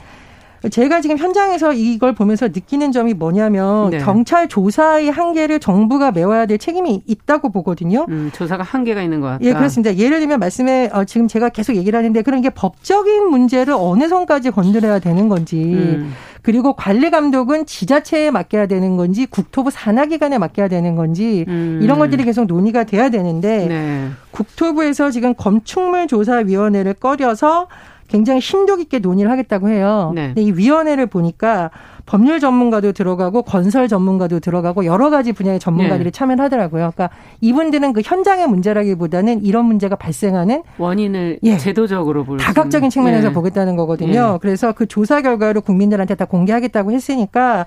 [0.69, 3.99] 제가 지금 현장에서 이걸 보면서 느끼는 점이 뭐냐면 네.
[3.99, 8.05] 경찰 조사의 한계를 정부가 메워야 될 책임이 있다고 보거든요.
[8.11, 9.45] 음, 조사가 한계가 있는 것 같다.
[9.45, 9.97] 예, 그렇습니다.
[9.97, 14.51] 예를 들면 말씀에 어, 지금 제가 계속 얘기를 하는데 그런 게 법적인 문제를 어느 선까지
[14.51, 16.13] 건드려야 되는 건지 음.
[16.43, 21.81] 그리고 관리 감독은 지자체에 맡겨야 되는 건지 국토부 산하기관에 맡겨야 되는 건지 음.
[21.83, 24.09] 이런 것들이 계속 논의가 돼야 되는데 네.
[24.31, 27.69] 국토부에서 지금 건축물 조사위원회를 꺼려서
[28.11, 30.13] 굉장히 심도 깊게 논의를 하겠다고 해요.
[30.15, 30.27] 네.
[30.29, 31.71] 근데 이 위원회를 보니까
[32.07, 36.11] 법률 전문가도 들어가고 건설 전문가도 들어가고 여러 가지 분야의 전문가들이 네.
[36.11, 36.91] 참여를 하더라고요.
[36.93, 43.33] 그러니까 이분들은 그 현장의 문제라기보다는 이런 문제가 발생하는 원인을 예, 제도적으로 볼 다각적인 측면에서 예.
[43.33, 44.33] 보겠다는 거거든요.
[44.35, 44.39] 예.
[44.41, 47.67] 그래서 그 조사 결과를 국민들한테 다 공개하겠다고 했으니까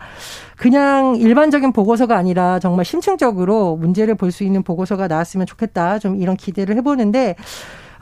[0.57, 5.99] 그냥 일반적인 보고서가 아니라 정말 심층적으로 문제를 볼 수 있는 보고서가 나왔으면 좋겠다.
[5.99, 7.35] 좀 이런 기대를 해보는데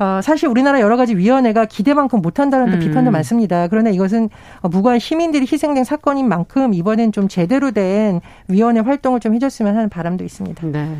[0.01, 2.79] 어, 사실 우리나라 여러 가지 위원회가 기대만큼 못한다는 음.
[2.79, 3.67] 비판도 많습니다.
[3.67, 4.29] 그러나 이것은
[4.63, 10.23] 무관 시민들이 희생된 사건인 만큼 이번엔 좀 제대로 된 위원회 활동을 좀 해줬으면 하는 바람도
[10.23, 10.67] 있습니다.
[10.69, 10.97] 네.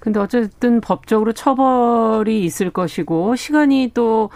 [0.00, 4.30] 근데 어쨌든 법적으로 처벌이 있을 것이고 시간이 또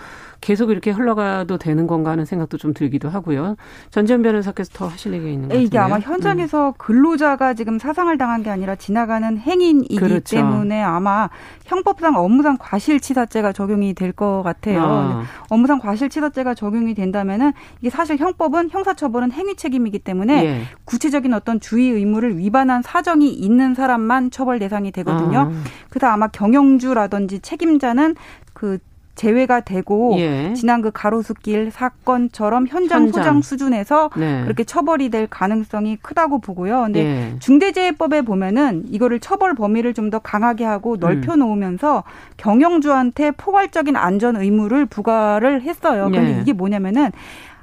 [0.45, 3.57] 계속 이렇게 흘러가도 되는 건가 하는 생각도 좀 들기도 하고요.
[3.91, 5.65] 전지현 변호사께서 더 하실 얘기가 있는 것 같아요.
[5.65, 6.73] 이게 아마 현장에서 음.
[6.77, 10.37] 근로자가 지금 사상을 당한 게 아니라 지나가는 행인이기 그렇죠.
[10.37, 11.31] 때문에 아마
[11.65, 14.83] 형법상 업무상 과실치사죄가 적용이 될 것 같아요.
[14.85, 15.25] 아.
[15.49, 20.63] 업무상 과실치사죄가 적용이 된다면은 이게 사실 형법은 형사처벌은 행위 책임이기 때문에 예.
[20.85, 25.39] 구체적인 어떤 주의 의무를 위반한 사정이 있는 사람만 처벌 대상이 되거든요.
[25.39, 25.53] 아.
[25.89, 28.15] 그래서 아마 경영주라든지 책임자는
[28.53, 28.79] 그
[29.15, 30.53] 제외가 되고 예.
[30.55, 33.13] 지난 그 가로수길 사건처럼 현장, 현장.
[33.13, 34.43] 소장 수준에서 네.
[34.45, 36.83] 그렇게 처벌이 될 가능성이 크다고 보고요.
[36.85, 37.39] 근데 예.
[37.39, 42.35] 중대재해법에 보면은 이거를 처벌 범위를 좀 더 강하게 하고 넓혀 놓으면서 음.
[42.37, 46.11] 경영주한테 포괄적인 안전 의무를 부과를 했어요.
[46.13, 46.41] 근데 예.
[46.43, 47.11] 이게 뭐냐면은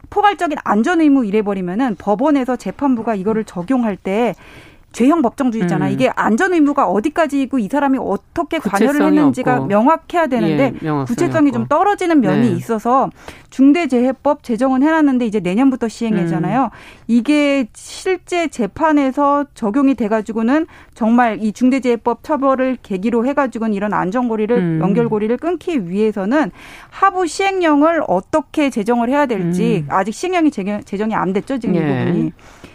[0.10, 4.34] 포괄적인 안전 의무 이래 버리면은 법원에서 재판부가 이거를 적용할 때
[4.92, 5.88] 죄형 법정주의잖아.
[5.88, 5.92] 음.
[5.92, 9.66] 이게 안전 의무가 어디까지이고 이 사람이 어떻게 관여를 했는지가 없고.
[9.68, 11.60] 명확해야 되는데 예, 구체성이 없고.
[11.60, 12.56] 좀 떨어지는 면이 네.
[12.56, 13.10] 있어서
[13.50, 16.64] 중대재해법 제정은 해놨는데 이제 내년부터 시행해잖아요.
[16.64, 16.70] 음.
[17.08, 24.80] 이게 실제 재판에서 적용이 돼가지고는 정말 이 중대재해법 처벌을 계기로 해가지고는 이런 안전고리를 음.
[24.82, 26.52] 연결고리를 끊기 위해서는
[26.90, 29.88] 하부 시행령을 어떻게 제정을 해야 될지 음.
[29.90, 31.80] 아직 시행령이 제정이 안 됐죠 지금 예.
[31.80, 32.34] 이 부분이.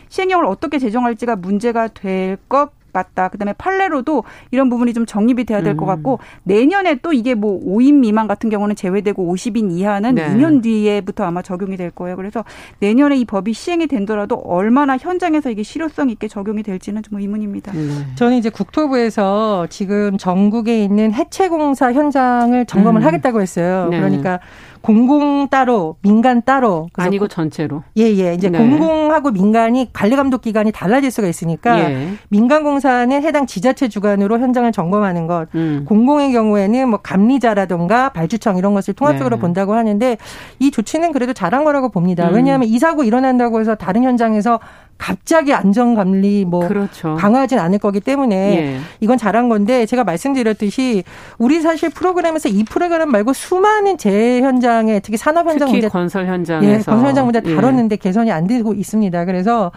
[0.09, 3.29] 시행령을 어떻게 제정할지가 문제가 될 것 같다.
[3.29, 5.87] 그다음에 판례로도 이런 부분이 좀 정립이 돼야 될것 음.
[5.87, 10.27] 같고 내년에 또 이게 뭐 5인 미만 같은 경우는 제외되고 50인 이하는 네.
[10.29, 12.17] 2년 뒤에부터 아마 적용이 될 거예요.
[12.17, 12.45] 그래서
[12.81, 17.73] 내년에 이 법이 시행이 된더라도 얼마나 현장에서 이게 실효성 있게 적용이 될지는 좀 의문입니다.
[17.73, 17.81] 네.
[18.15, 23.07] 저는 이제 국토부에서 지금 전국에 있는 해체 공사 현장을 점검을 음.
[23.07, 23.89] 하겠다고 했어요.
[23.91, 23.99] 네.
[23.99, 24.41] 그러니까
[24.87, 26.89] 공공 따로, 민간 따로.
[26.95, 27.83] 아니고 전체로.
[27.97, 28.35] 예, 예.
[28.35, 28.59] 이제 네.
[28.59, 32.09] 공공하고 민간이 관리 감독 기관이 달라질 수가 있으니까 예.
[32.29, 35.49] 민간 공사 는 해당 지자체 주관으로 현장을 점검하는 것.
[35.55, 35.85] 음.
[35.87, 39.41] 공공의 경우에는 뭐 감리자라든가 발주청 이런 것을 통합적으로 네.
[39.41, 40.17] 본다고 하는데
[40.59, 42.29] 이 조치는 그래도 잘한 거라고 봅니다.
[42.29, 42.35] 음.
[42.35, 44.61] 왜냐하면 이 사고 일어난다고 해서 다른 현장에서
[44.99, 47.17] 갑자기 안전관리 뭐 그렇죠.
[47.17, 48.79] 강화하진 않을 거기 때문에 예.
[49.01, 51.05] 이건 잘한 건데 제가 말씀드렸듯이
[51.39, 56.67] 우리 사실 프로그램에서 이 프로그램 말고 수많은 재해 현장에 특히 산업 현장 문제 건설 현장에서
[56.67, 57.55] 예, 건설 현장 문제 예.
[57.55, 57.97] 다뤘는데 예.
[57.97, 59.25] 개선이 안 되고 있습니다.
[59.27, 59.71] 그래서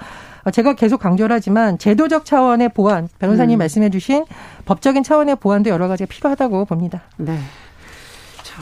[0.52, 3.60] 제가 계속 강조를 하지만 제도적 차원의 보완 변호사님 음.
[3.60, 4.25] 말씀해 주신
[4.65, 7.04] 법적인 차원의 보완도 여러 가지가 필요하다고 봅니다.
[7.17, 7.39] 네.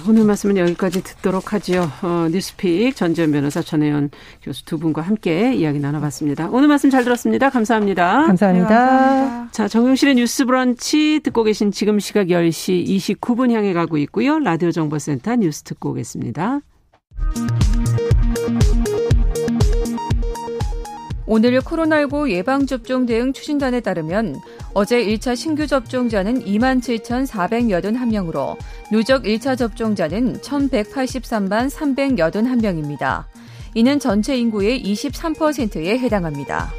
[0.07, 1.89] 오늘 말씀은 여기까지 듣도록 하지요.
[2.01, 4.11] 어, 뉴스픽 전지현 변호사 전혜연
[4.43, 6.49] 교수 두 분과 함께 이야기 나눠봤습니다.
[6.51, 7.49] 오늘 말씀 잘 들었습니다.
[7.49, 8.25] 감사합니다.
[8.27, 8.69] 감사합니다.
[8.69, 9.51] 네, 감사합니다.
[9.51, 14.39] 자, 정용실의 뉴스 브런치 듣고 계신 지금 시각 10시 29분 향해 가고 있고요.
[14.39, 16.59] 라디오 정보센터 뉴스 듣고 오겠습니다.
[21.29, 24.39] 오늘 코로나19 예방접종 대응 추진단에 따르면
[24.73, 28.55] 어제 1차 신규 접종자는 2만 7,481명으로
[28.93, 33.25] 누적 1차 접종자는 1,183만 381명입니다.
[33.73, 36.71] 이는 전체 인구의 23%에 해당합니다.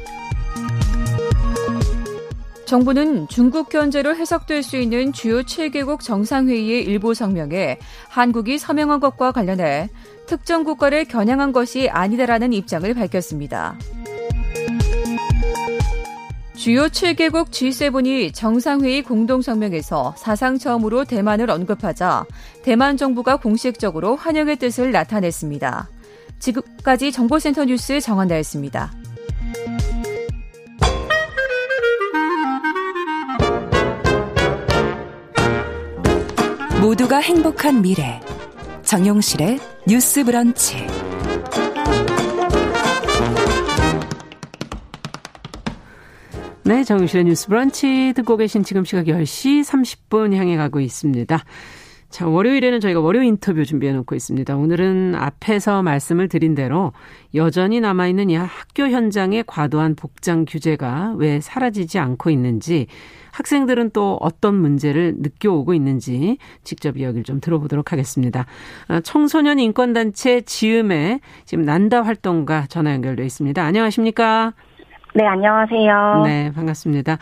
[2.65, 7.77] 정부는 중국 견제로 해석될 수 있는 주요 7개국 정상회의의 일부 성명에
[8.09, 9.89] 한국이 서명한 것과 관련해
[10.25, 13.77] 특정 국가를 겨냥한 것이 아니다라는 입장을 밝혔습니다.
[16.59, 22.25] 주요 7개국 G7이 정상회의 공동성명에서 사상 처음으로 대만을 언급하자
[22.63, 25.89] 대만 정부가 공식적으로 환영의 뜻을 나타냈습니다.
[26.39, 28.91] 지금까지 정보센터 뉴스 정한다였습니다.
[36.81, 38.19] 모두가 행복한 미래
[38.83, 41.08] 정용실의 뉴스 브런치
[46.69, 51.43] 네, 정유실의 뉴스 브런치 듣고 계신 지금 시각 10시 30분 향해 가고 있습니다.
[52.11, 54.55] 자, 월요일에는 저희가 월요 인터뷰 준비해 놓고 있습니다.
[54.55, 56.93] 오늘은 앞에서 말씀을 드린 대로
[57.33, 62.85] 여전히 남아있는 이 학교 현장의 과도한 복장 규제가 왜 사라지지 않고 있는지
[63.31, 68.45] 학생들은 또 어떤 문제를 느껴오고 있는지 직접 이야기를 좀 들어보도록 하겠습니다.
[68.89, 73.59] 아, 청소년 인권단체 지음에 지금 난다 활동가 전화 연결돼 있습니다.
[73.59, 74.53] 안녕하십니까?
[75.15, 76.23] 네, 안녕하세요.
[76.25, 77.17] 네, 반갑습니다.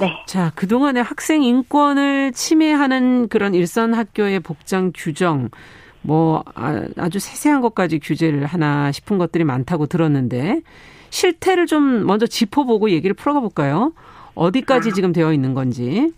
[0.00, 0.12] 네.
[0.26, 5.48] 자, 그동안에 학생 인권을 침해하는 그런 일선 학교의 복장 규정,
[6.02, 10.60] 뭐, 아, 아주 세세한 것까지 규제를 하나 싶은 것들이 많다고 들었는데,
[11.10, 13.92] 실태를 좀 먼저 짚어보고 얘기를 풀어가 볼까요?
[14.34, 14.92] 어디까지 아.
[14.92, 16.12] 지금 되어 있는 건지.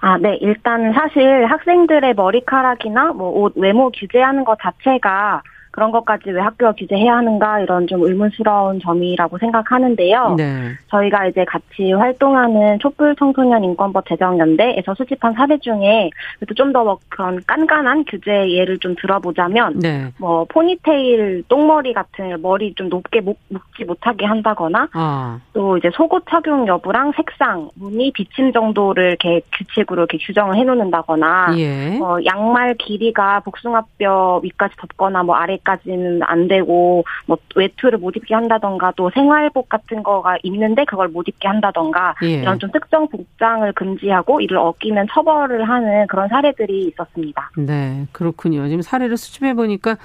[0.00, 0.36] 아, 네.
[0.40, 5.42] 일단 사실 학생들의 머리카락이나 뭐 옷 외모 규제하는 것 자체가
[5.76, 10.34] 그런 것까지 왜 학교가 규제해야 하는가 이런 좀 의문스러운 점이라고 생각하는데요.
[10.38, 10.72] 네.
[10.88, 16.08] 저희가 이제 같이 활동하는 촛불 청소년 인권법 제정연대에서 수집한 사례 중에
[16.38, 20.10] 그래도 좀더 뭐 그런 깐깐한 규제 예를 좀 들어보자면 네.
[20.18, 23.38] 뭐 포니테일 똥머리 같은 머리 좀 높게 묶,
[23.76, 25.38] 지 못하게 한다거나 아.
[25.52, 31.98] 또 이제 속옷 착용 여부랑 색상, 무늬, 비침 정도를 이렇게 규칙으로 이렇게 규정을 해놓는다거나 예.
[32.00, 38.34] 어, 양말 길이가 복숭아뼈 위까지 덮거나 뭐 아래 까지는 안 되고 뭐 외투를 못 입게
[38.34, 42.40] 한다던가 또 생활복 같은 거가 있는데 그걸 못 입게 한다던가 예.
[42.42, 47.50] 이런 좀 특정 복장을 금지하고 이를 어기면 처벌을 하는 그런 사례들이 있었습니다.
[47.58, 48.66] 네, 그렇군요.
[48.68, 49.96] 지금 사례를 수집해 보니까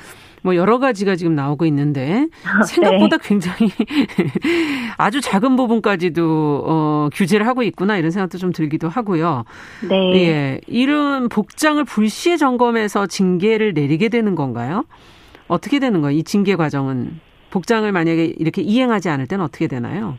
[0.43, 2.27] 뭐 여러 가지가 지금 나오고 있는데
[2.67, 3.27] 생각보다 네.
[3.27, 3.71] 굉장히
[4.97, 9.43] 아주 작은 부분까지도 어 규제를 하고 있구나 이런 생각도 좀 들기도 하고요.
[9.87, 10.15] 네.
[10.15, 10.61] 예.
[10.67, 14.83] 이런 복장을 불시에 점검해서 징계를 내리게 되는 건가요?
[15.51, 16.17] 어떻게 되는 거예요?
[16.17, 20.17] 이 징계 과정은 복장을 만약에 이렇게 이행하지 않을 때는 어떻게 되나요?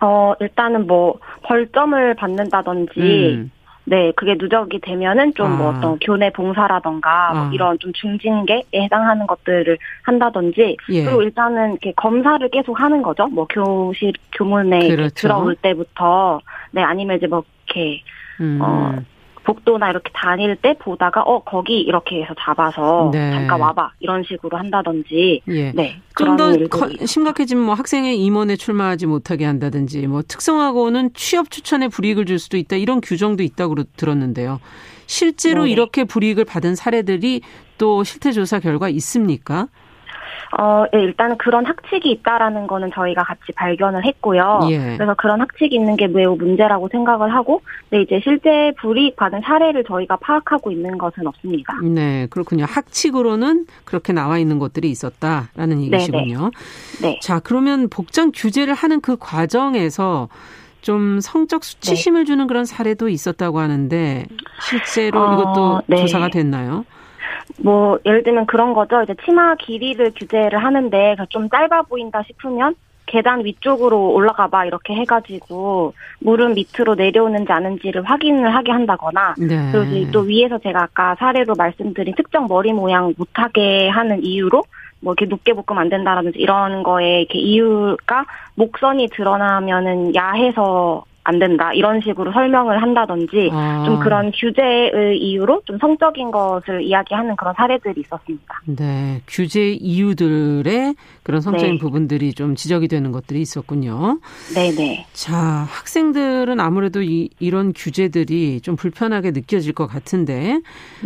[0.00, 3.50] 어, 일단은 뭐 벌점을 받는다든지 음.
[3.84, 5.78] 네, 그게 누적이 되면은 좀뭐 아.
[5.78, 7.44] 어떤 교내 봉사라던가 뭐 아.
[7.44, 11.04] 뭐 이런 좀 중징계에 해당하는 것들을 한다든지 예.
[11.04, 13.26] 그리고 일단은 이렇게 검사를 계속 하는 거죠.
[13.28, 15.14] 뭐 교실 교문에 그렇죠.
[15.14, 16.40] 들어올 때부터
[16.72, 18.02] 네 아니면 이제 뭐 이렇게
[18.40, 18.58] 음.
[18.60, 18.96] 어
[19.44, 23.32] 복도나 이렇게 다닐 때 보다가 어 거기 이렇게 해서 잡아서 네.
[23.32, 25.72] 잠깐 와봐 이런 식으로 한다든지 예.
[25.72, 26.52] 네 좀더
[27.04, 32.76] 심각해지면 뭐 학생의 임원에 출마하지 못하게 한다든지 뭐 특성하고는 취업 추천에 불이익을 줄 수도 있다
[32.76, 34.60] 이런 규정도 있다고 들었는데요
[35.06, 35.70] 실제로 네.
[35.70, 37.42] 이렇게 불이익을 받은 사례들이
[37.78, 39.68] 또 실태 조사 결과 있습니까?
[40.58, 44.60] 어, 예, 일단은 그런 학칙이 있다라는 거는 저희가 같이 발견을 했고요.
[44.70, 44.96] 예.
[44.96, 49.84] 그래서 그런 학칙이 있는 게 매우 문제라고 생각을 하고, 네, 이제 실제 불이익 받은 사례를
[49.84, 51.74] 저희가 파악하고 있는 것은 없습니다.
[51.82, 52.64] 네, 그렇군요.
[52.68, 56.50] 학칙으로는 그렇게 나와 있는 것들이 있었다라는 네, 얘기시군요.
[57.00, 57.08] 네.
[57.08, 57.20] 네.
[57.22, 60.28] 자, 그러면 복장 규제를 하는 그 과정에서
[60.82, 62.24] 좀 성적 수치심을 네.
[62.24, 64.26] 주는 그런 사례도 있었다고 하는데
[64.60, 65.96] 실제로 어, 이것도 네.
[65.96, 66.84] 조사가 됐나요?
[67.62, 69.02] 뭐 예를 들면 그런 거죠.
[69.02, 72.74] 이제 치마 길이를 규제를 하는데 좀 짧아 보인다 싶으면
[73.06, 79.70] 계단 위쪽으로 올라가 봐 이렇게 해가지고 무릎 밑으로 내려오는지 아닌지를 확인을 하게 한다거나 네.
[79.72, 84.62] 그리고 또 위에서 제가 아까 사례로 말씀드린 특정 머리 모양 못하게 하는 이유로
[85.00, 88.24] 뭐 이렇게 높게 묶으면 안 된다라든지 이런 거에 이렇게 이유가
[88.54, 93.84] 목선이 드러나면은 야해서 안 된다 이런 식으로 설명을 한다든지 아.
[93.86, 98.60] 좀 그런 규제의 이유로 좀 성적인 것을 이야기하는 그런 사례들이 있었습니다.
[98.64, 101.78] 네, 규제 이유들의 그런 성적인 네.
[101.78, 104.18] 부분들이 좀 지적이 되는 것들이 있었군요.
[104.54, 105.06] 네, 네.
[105.12, 110.60] 자, 학생들은 아무래도 이, 이런 규제들이 좀 불편하게 느껴질 것 같은데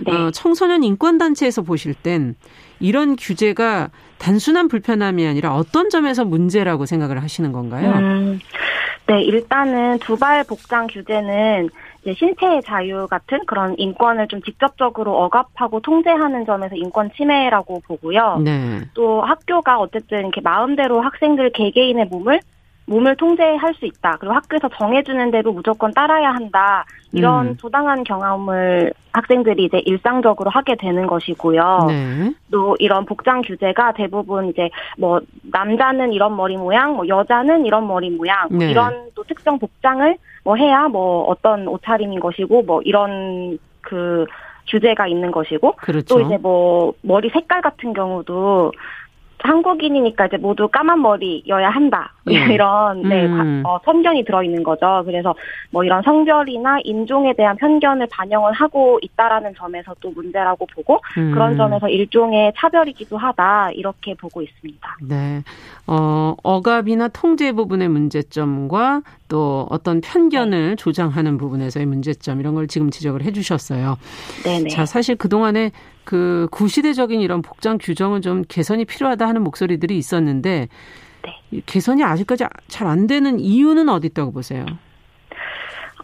[0.07, 0.13] 네.
[0.13, 2.37] 어, 청소년 인권 단체에서 보실 땐
[2.81, 7.91] 이런 규제가 단순한 불편함이 아니라 어떤 점에서 문제라고 생각을 하시는 건가요?
[7.91, 8.41] 음.
[9.07, 11.71] 네, 일단은 두발 복장 규제는
[12.13, 18.39] 신체의 자유 같은 그런 인권을 좀 직접적으로 억압하고 통제하는 점에서 인권 침해라고 보고요.
[18.45, 18.81] 네.
[18.95, 22.41] 또 학교가 어쨌든 이렇게 마음대로 학생들 개개인의 몸을
[22.87, 24.17] 몸을 통제할 수 있다.
[24.19, 26.85] 그리고 학교에서 정해주는 대로 무조건 따라야 한다.
[27.13, 27.57] 이런 음.
[27.57, 31.87] 부당한 경험을 학생들이 이제 일상적으로 하게 되는 것이고요.
[31.89, 32.33] 네.
[32.51, 38.11] 또 이런 복장 규제가 대부분 이제 뭐 남자는 이런 머리 모양, 뭐 여자는 이런 머리
[38.11, 38.71] 모양, 뭐 네.
[38.71, 44.27] 이런 또 특정 복장을 뭐 해야 뭐 어떤 옷차림인 것이고 뭐 이런 그
[44.69, 46.15] 규제가 있는 것이고 그렇죠.
[46.15, 48.73] 또 이제 뭐 머리 색깔 같은 경우도
[49.39, 52.13] 한국인이니까 이제 모두 까만 머리여야 한다.
[52.25, 52.35] 네.
[52.53, 53.63] 이런 네, 음.
[53.65, 55.03] 어, 편견이 들어 있는 거죠.
[55.05, 55.35] 그래서
[55.71, 61.33] 뭐 이런 성별이나 인종에 대한 편견을 반영을 하고 있다라는 점에서 또 문제라고 보고 음.
[61.33, 64.97] 그런 점에서 일종의 차별이기도 하다 이렇게 보고 있습니다.
[65.09, 65.43] 네.
[65.87, 70.77] 어, 억압이나 통제 부분의 문제점과 또 어떤 편견을 네.
[70.77, 73.97] 조장하는 부분에서의 문제점 이런 걸 지금 지적을 해 주셨어요.
[74.45, 75.71] 네 자, 사실 그 동안에
[76.07, 80.69] 그 구시대적인 이런 복장 규정은 좀 개선이 필요하다 하는 목소리들이 있었는데
[81.23, 81.61] 네.
[81.67, 84.65] 개선이 아직까지 잘 안 되는 이유는 어디 있다고 보세요?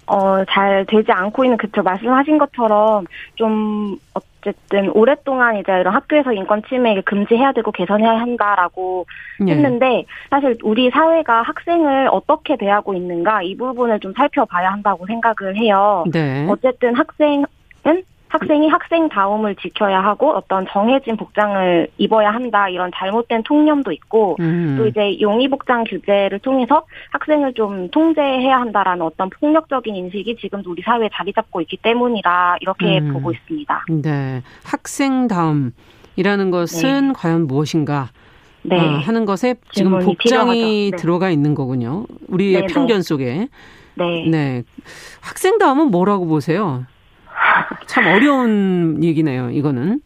[0.06, 6.60] 어, 잘 되지 않고 있는 그쵸 말씀하신 것처럼 좀 어쨌든 오랫동안 이제 이런 학교에서 인권
[6.68, 9.06] 침해를 금지해야 되고 개선해야 한다라고
[9.38, 9.52] 네.
[9.52, 16.04] 했는데 사실 우리 사회가 학생을 어떻게 대하고 있는가 이 부분을 좀 살펴봐야 한다고 생각을 해요.
[16.12, 16.48] 네.
[16.50, 17.44] 어쨌든 학생
[17.86, 24.76] 은 학생이 학생다움을 지켜야 하고 어떤 정해진 복장을 입어야 한다 이런 잘못된 통념도 있고 음.
[24.78, 30.80] 또 이제 용의 복장 규제를 통해서 학생을 좀 통제해야 한다라는 어떤 폭력적인 인식이 지금도 우리
[30.80, 33.12] 사회에 자리 잡고 있기 때문이라 이렇게 음.
[33.12, 33.84] 보고 있습니다.
[34.02, 37.12] 네, 학생다움이라는 것은 네.
[37.14, 38.08] 과연 무엇인가?
[38.62, 38.78] 네.
[38.78, 40.96] 어, 하는 것에 지금 복장이 네.
[40.96, 42.06] 들어가 있는 거군요.
[42.28, 42.72] 우리의 네, 네.
[42.72, 43.48] 편견 속에.
[43.94, 44.28] 네.
[44.30, 44.62] 네.
[45.20, 46.86] 학생다움은 뭐라고 보세요?
[47.86, 50.00] 참 어려운 얘기네요, 이거는.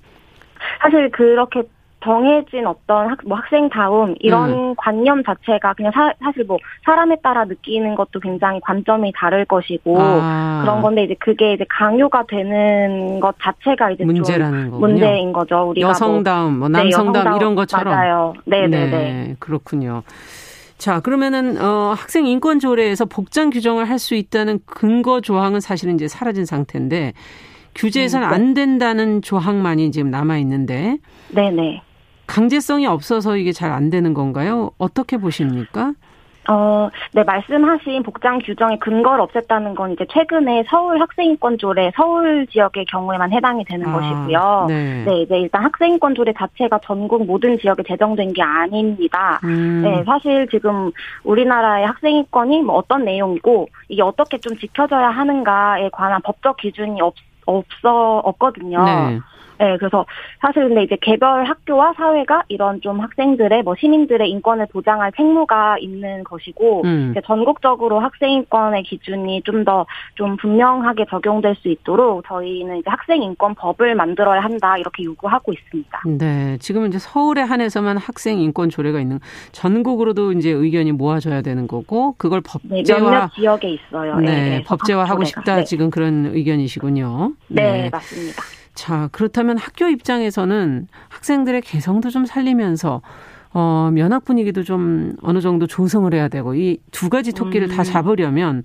[0.81, 1.62] 사실 그렇게
[2.05, 4.75] 정해진 어떤 학, 뭐 학생다움 이런 음.
[4.77, 10.61] 관념 자체가 그냥 사, 사실 뭐 사람에 따라 느끼는 것도 굉장히 관점이 다를 것이고 아.
[10.62, 15.71] 그런 건데 이제 그게 이제 강요가 되는 것 자체가 이제 문제라는 좀 문제인 거죠.
[15.71, 18.35] 우리가 뭐 여성다움, 뭐, 뭐 남성다움 네, 여성다움, 이런 것처럼 맞아요.
[18.45, 19.37] 네, 네, 네.
[19.41, 20.03] 그렇군요.
[20.79, 26.07] 자, 그러면은 어 학생 인권 조례에서 복장 규정을 할 수 있다는 근거 조항은 사실은 이제
[26.07, 27.15] 사라진 상태인데
[27.77, 28.27] 규제에서는.
[28.27, 30.99] 안 된다는 조항만이 지금 남아 있는데
[31.31, 31.83] 네, 네.
[32.27, 34.71] 강제성이 없어서 이게 잘 안 되는 건가요?
[34.79, 35.93] 어떻게 보십니까?
[36.49, 42.85] 어, 네, 말씀하신 복장 규정의 근거를 없앴다는 건 이제 최근에 서울 학생인권 조례 서울 지역의
[42.85, 44.67] 경우에만 해당이 되는 아, 것이고요.
[44.69, 45.05] 네.
[45.05, 45.23] 네.
[45.23, 49.41] 이제 일단 학생인권 조례 자체가 전국 모든 지역에 제정된 게 아닙니다.
[49.43, 49.83] 음.
[49.83, 50.93] 네, 사실 지금
[51.25, 57.15] 우리나라의 학생인권이 뭐 어떤 내용이고 이게 어떻게 좀 지켜져야 하는가에 관한 법적 기준이 없,
[57.47, 58.85] 없어, 없거든요.
[58.85, 59.21] 네.
[59.59, 60.05] 네, 그래서
[60.40, 66.25] 사실 근데 이제 개별 학교와 사회가 이런 좀 학생들의 뭐 시민들의 인권을 보장할 책무가 있는
[66.25, 67.14] 것이고 음.
[67.25, 73.55] 전국적으로 학생 인권의 기준이 좀 더좀 좀 분명하게 적용될 수 있도록 저희는 이제 학생 인권
[73.55, 76.03] 법을 만들어야 한다 이렇게 요구하고 있습니다.
[76.19, 79.21] 네, 지금은 이제 서울에 한해서만 학생 인권 조례가 있는
[79.53, 84.16] 전국으로도 이제 의견이 모아져야 되는 거고 그걸 네, 법제화 네, 지역에 있어요.
[84.16, 85.64] 네, 네 법제화하고 싶다 네.
[85.64, 87.33] 지금 그런 의견이시군요.
[87.49, 88.42] 네, 네 맞습니다.
[88.77, 93.01] 자, 그렇다면 학교 입장에서는 학생들의 개성도 좀 살리면서
[93.55, 97.77] 어, 면학 분위기도 좀 어느 정도 조성을 해야 되고 이 두 가지 토끼를 음.
[97.77, 98.62] 다 잡으려면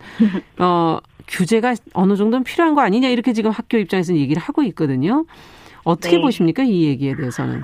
[0.60, 5.26] 어, 규제가 어느 정도는 필요한 거 아니냐 이렇게 지금 학교 입장에서는 얘기를 하고 있거든요.
[5.84, 6.21] 어떻게 네.
[6.21, 6.63] 보십니까?
[6.63, 7.63] 이 얘기에 대해서는.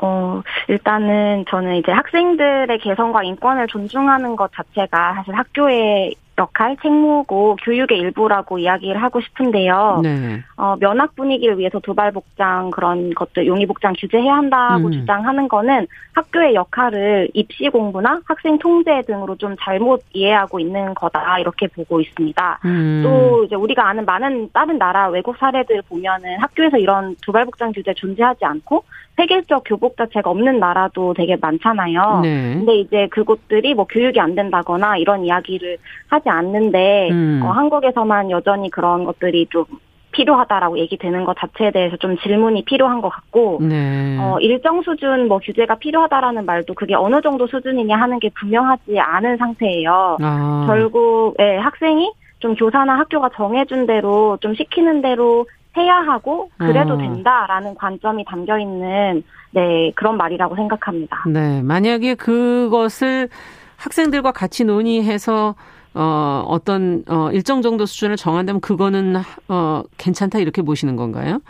[0.00, 7.98] 어, 일단은 저는 이제 학생들의 개성과 인권을 존중하는 것 자체가 사실 학교의 역할, 책무고 교육의
[7.98, 10.00] 일부라고 이야기를 하고 싶은데요.
[10.02, 10.42] 네.
[10.56, 14.92] 어, 면학 분위기를 위해서 도발 복장 그런 것들 용의 복장 규제해야 한다고 음.
[14.92, 21.66] 주장하는 거는 학교의 역할을 입시 공부나 학생 통제 등으로 좀 잘못 이해하고 있는 거다 이렇게
[21.68, 22.60] 보고 있습니다.
[22.64, 23.02] 음.
[23.02, 27.94] 또 이제 우리가 아는 많은 다른 나라 외국 사례들 보면은 학교에서 이런 도발 복장 규제
[27.94, 28.84] 존재하지 않고
[29.18, 32.20] 획일적 교복 자체가 없는 나라도 되게 많잖아요.
[32.22, 32.54] 네.
[32.54, 37.40] 근데 이제 그곳들이 뭐 교육이 안 된다거나 이런 이야기를 하지 않는데 음.
[37.42, 39.64] 어, 한국에서만 여전히 그런 것들이 좀
[40.12, 44.16] 필요하다라고 얘기되는 것 자체에 대해서 좀 질문이 필요한 것 같고 네.
[44.18, 49.36] 어, 일정 수준 뭐 규제가 필요하다라는 말도 그게 어느 정도 수준이냐 하는 게 분명하지 않은
[49.36, 50.16] 상태예요.
[50.22, 50.64] 아.
[50.66, 55.46] 결국 예, 학생이 좀 교사나 학교가 정해준 대로 좀 시키는 대로
[55.76, 56.98] 해야 하고 그래도 어.
[56.98, 61.24] 된다라는 관점이 담겨 있는 네 그런 말이라고 생각합니다.
[61.26, 63.28] 네, 만약에 그것을
[63.76, 65.54] 학생들과 같이 논의해서
[65.94, 69.16] 어 어떤 어 일정 정도 수준을 정한다면 그거는
[69.48, 71.40] 어 괜찮다 이렇게 보시는 건가요?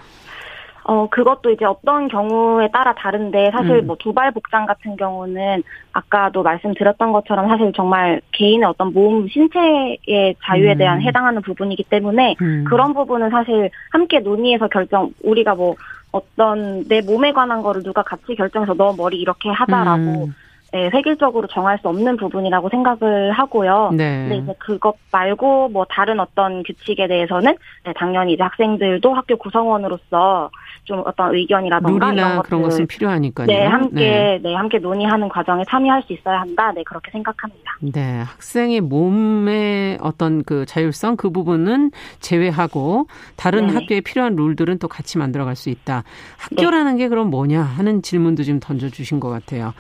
[0.89, 3.87] 어, 그것도 이제 어떤 경우에 따라 다른데 사실 음.
[3.89, 10.75] 뭐 두발 복장 같은 경우는 아까도 말씀드렸던 것처럼 사실 정말 개인의 어떤 몸 신체의 자유에
[10.75, 10.79] 음.
[10.79, 12.65] 대한 해당하는 부분이기 때문에 음.
[12.69, 15.75] 그런 부분은 사실 함께 논의해서 결정 우리가 뭐
[16.13, 20.35] 어떤 내 몸에 관한 거를 누가 같이 결정해서 너 머리 이렇게 하자라고 음.
[20.73, 23.93] 네, 획일적으로 정할 수 없는 부분이라고 생각을 하고요.
[23.97, 24.29] 네.
[24.29, 30.51] 근데 이제 그것 말고 뭐 다른 어떤 규칙에 대해서는 네, 당연히 이제 학생들도 학교 구성원으로서
[30.87, 33.47] 좀 어떤 의견이라던가 이런 그런 것은 필요하니까요.
[33.47, 34.41] 네, 함께 네.
[34.43, 34.55] 네.
[34.55, 36.73] 함께 논의하는 과정에 참여할 수 있어야 한다.
[36.73, 37.73] 네, 그렇게 생각합니다.
[37.81, 44.89] 네, 학생의 몸의 어떤 그 자율성 그 부분은 제외하고 다른 네 학교에 필요한 룰들은 또
[44.89, 46.05] 같이 만들어 갈 수 있다.
[46.37, 47.05] 학교라는 네.
[47.05, 49.73] 게 그럼 뭐냐 하는 질문도 좀 던져 주신 것 같아요.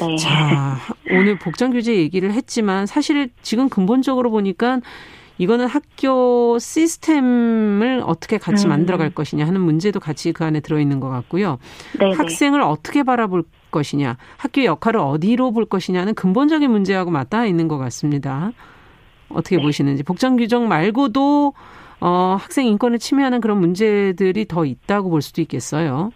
[0.00, 0.16] 네.
[0.16, 0.78] 자,
[1.10, 4.80] 오늘 복장 규제 얘기를 했지만 사실 지금 근본적으로 보니까
[5.40, 8.68] 이거는 학교 시스템을 어떻게 같이 음.
[8.68, 11.58] 만들어갈 것이냐 하는 문제도 같이 그 안에 들어있는 것 같고요.
[11.98, 12.14] 네네.
[12.14, 18.52] 학생을 어떻게 바라볼 것이냐, 학교 역할을 어디로 볼 것이냐는 근본적인 문제하고 맞닿아 있는 것 같습니다.
[19.30, 19.62] 어떻게 네.
[19.62, 21.54] 보시는지 복장 규정 말고도
[22.00, 26.10] 어, 학생 인권을 침해하는 그런 문제들이 더 있다고 볼 수도 있겠어요.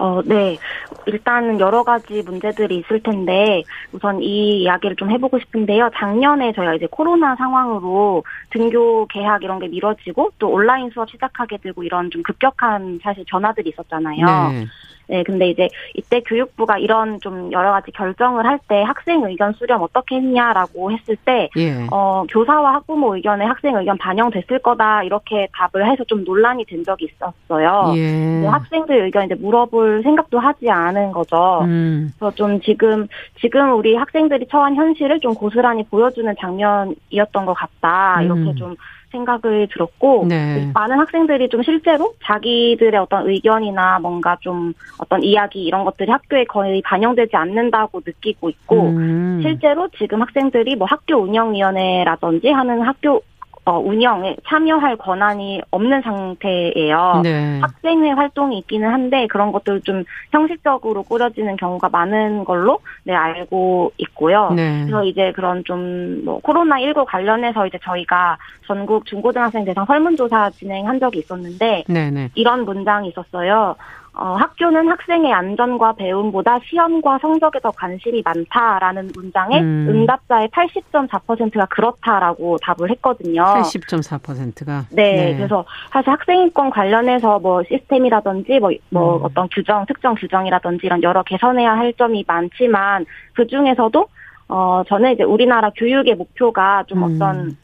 [0.00, 0.58] 어, 네.
[1.06, 5.90] 일단은 여러 가지 문제들이 있을 텐데 우선 이 이야기를 좀 해보고 싶은데요.
[5.94, 11.82] 작년에 저희가 이제 코로나 상황으로 등교 개학 이런 게 미뤄지고 또 온라인 수업 시작하게 되고
[11.82, 14.52] 이런 좀 급격한 사실 변화들이 있었잖아요.
[14.52, 14.66] 네.
[15.10, 19.82] 네, 근데 이제 이때 교육부가 이런 좀 여러 가지 결정을 할 때 학생 의견 수렴
[19.82, 21.86] 어떻게 했냐라고 했을 때, 예.
[21.90, 27.06] 어, 교사와 학부모 의견에 학생 의견 반영됐을 거다 이렇게 답을 해서 좀 논란이 된 적이
[27.06, 27.92] 있었어요.
[27.96, 28.46] 예.
[28.46, 31.62] 학생들 의견 이제 물어볼 생각도 하지 않은 거죠.
[31.62, 32.12] 음.
[32.18, 33.08] 그래서 좀 지금
[33.40, 38.56] 지금 우리 학생들이 처한 현실을 좀 고스란히 보여주는 장면이었던 것 같다 이렇게 음.
[38.56, 38.76] 좀
[39.10, 40.70] 생각을 들었고 네.
[40.72, 46.82] 많은 학생들이 좀 실제로 자기들의 어떤 의견이나 뭔가 좀 어떤 이야기 이런 것들이 학교에 거의
[46.82, 49.40] 반영되지 않는다고 느끼고 있고 음.
[49.42, 53.22] 실제로 지금 학생들이 뭐 학교 운영위원회라든지 하는 학교
[53.64, 57.20] 어, 운영에 참여할 권한이 없는 상태예요.
[57.22, 57.60] 네.
[57.60, 64.50] 학생회 활동이 있기는 한데 그런 것들 좀 형식적으로 꾸려지는 경우가 많은 걸로 네 알고 있고요.
[64.54, 64.80] 네.
[64.84, 71.00] 그래서 이제 그런 좀 뭐 코로나 19 관련해서 이제 저희가 전국 중고등학생 대상 설문조사 진행한
[71.00, 72.30] 적이 있었는데 네, 네.
[72.34, 73.76] 이런 문장이 있었어요.
[74.20, 79.86] 어, 학교는 학생의 안전과 배움보다 시험과 성적에 더 관심이 많다라는 문장에 음.
[79.88, 83.42] 응답자의 80.4%가 그렇다라고 답을 했거든요.
[83.42, 84.84] 80.4%가?
[84.90, 89.24] 네, 네, 그래서 사실 학생인권 관련해서 뭐 시스템이라든지 뭐, 뭐 음.
[89.24, 94.06] 어떤 규정, 특정 규정이라든지 이런 여러 개선해야 할 점이 많지만 그 중에서도
[94.48, 97.14] 어, 저는 이제 우리나라 교육의 목표가 좀 음.
[97.14, 97.56] 어떤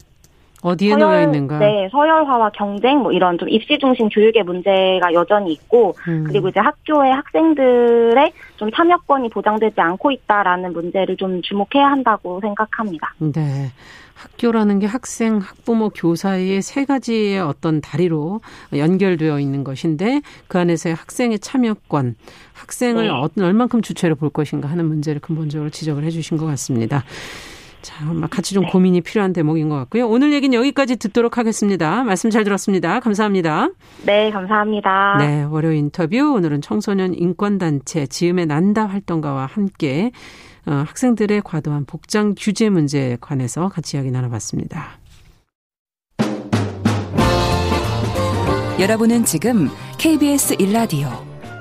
[0.63, 1.59] 어디에 서열, 놓여 있는가?
[1.59, 6.25] 네, 서열화와 경쟁 뭐 이런 좀 입시 중심 교육의 문제가 여전히 있고 음.
[6.27, 13.13] 그리고 이제 학교의 학생들의 좀 참여권이 보장되지 않고 있다라는 문제를 좀 주목해야 한다고 생각합니다.
[13.19, 13.71] 네.
[14.17, 18.41] 학교라는 게 학생, 학부모, 교사의 세 가지의 어떤 다리로
[18.75, 22.15] 연결되어 있는 것인데 그 안에서의 학생의 참여권,
[22.53, 23.43] 학생을 네.
[23.43, 27.03] 얼만큼 주체로 볼 것인가 하는 문제를 근본적으로 지적을 해 주신 것 같습니다.
[27.81, 28.69] 자, 같이 좀 네.
[28.71, 30.07] 고민이 필요한 대목인 것 같고요.
[30.07, 32.03] 오늘 얘기는 여기까지 듣도록 하겠습니다.
[32.03, 32.99] 말씀 잘 들었습니다.
[32.99, 33.69] 감사합니다.
[34.05, 35.17] 네, 감사합니다.
[35.19, 40.11] 네, 월요 인터뷰 오늘은 청소년 인권단체 지음의 난다 활동가와 함께
[40.65, 44.99] 어, 학생들의 과도한 복장 규제 문제에 관해서 같이 이야기 나눠봤습니다.
[48.79, 51.09] 여러분은 지금 KBS 일라디오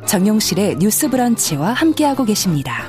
[0.07, 2.85] 정용실의 뉴스 브런치와 함께하고 계십니다.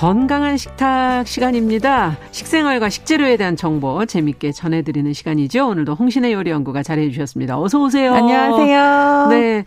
[0.00, 2.16] 건강한 식탁 시간입니다.
[2.30, 5.68] 식생활과 식재료에 대한 정보 재밌게 전해드리는 시간이죠.
[5.68, 7.60] 오늘도 홍신의 요리 연구가 잘해 주셨습니다.
[7.60, 8.14] 어서 오세요.
[8.14, 9.26] 안녕하세요.
[9.28, 9.64] 네.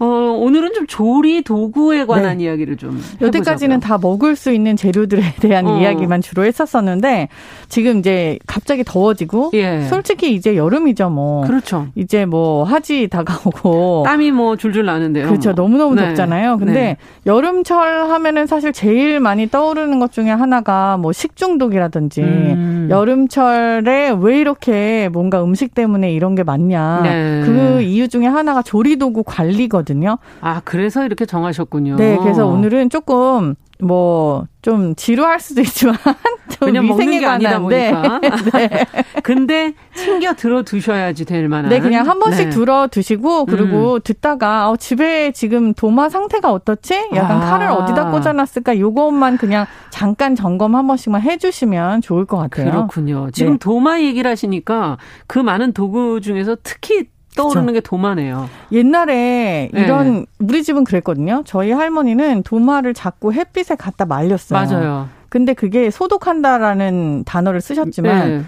[0.00, 2.44] 어, 오늘은 좀 조리 도구에 관한 네.
[2.44, 3.26] 이야기를 좀 해보자고요.
[3.26, 5.78] 여태까지는 다 먹을 수 있는 재료들에 대한 어.
[5.78, 7.28] 이야기만 주로 했었었는데
[7.68, 9.82] 지금 이제 갑자기 더워지고 예.
[9.90, 11.44] 솔직히 이제 여름이죠 뭐.
[11.46, 11.88] 그렇죠.
[11.96, 15.26] 이제 뭐 하지 다가오고 땀이 뭐 줄줄 나는데요.
[15.26, 15.50] 그렇죠.
[15.50, 15.54] 뭐.
[15.54, 16.08] 너무 너무 네.
[16.08, 16.56] 덥잖아요.
[16.56, 16.96] 근데 네.
[17.26, 22.88] 여름철 하면은 사실 제일 많이 떠오르는 것 중에 하나가 뭐 식중독이라든지 음.
[22.90, 27.00] 여름철에 왜 이렇게 뭔가 음식 때문에 이런 게 많냐.
[27.02, 27.42] 네.
[27.44, 29.89] 그 이유 중에 하나가 조리 도구 관리거든요.
[29.90, 30.18] 있거든요.
[30.40, 31.96] 아, 그래서 이렇게 정하셨군요.
[31.96, 35.96] 네, 그래서 오늘은 조금 뭐 좀 지루할 수도 있지만
[36.50, 37.92] 좀 위생에 관한데
[38.52, 38.86] 네.
[39.22, 41.70] 근데 챙겨 들어 두셔야지 될 만한.
[41.70, 42.50] 네, 그냥 한 번씩 네.
[42.50, 44.00] 들어 두시고 그리고 음.
[44.04, 47.08] 듣다가 어, 집에 지금 도마 상태가 어떻지?
[47.14, 47.50] 약간 아.
[47.50, 48.78] 칼을 어디다 꽂아놨을까?
[48.78, 52.70] 요것만 그냥 잠깐 점검 한 번씩만 해주시면 좋을 것 같아요.
[52.70, 53.30] 그렇군요.
[53.32, 53.58] 지금 네.
[53.58, 57.74] 도마 얘기를 하시니까 그 많은 도구 중에서 특히 떠오르는 그쵸.
[57.74, 58.48] 게 도마네요.
[58.72, 59.80] 옛날에 네.
[59.80, 61.42] 이런 우리 집은 그랬거든요.
[61.46, 64.58] 저희 할머니는 도마를 자꾸 햇빛에 갖다 말렸어요.
[64.58, 65.08] 맞아요.
[65.28, 68.42] 근데 그게 소독한다라는 단어를 쓰셨지만 네.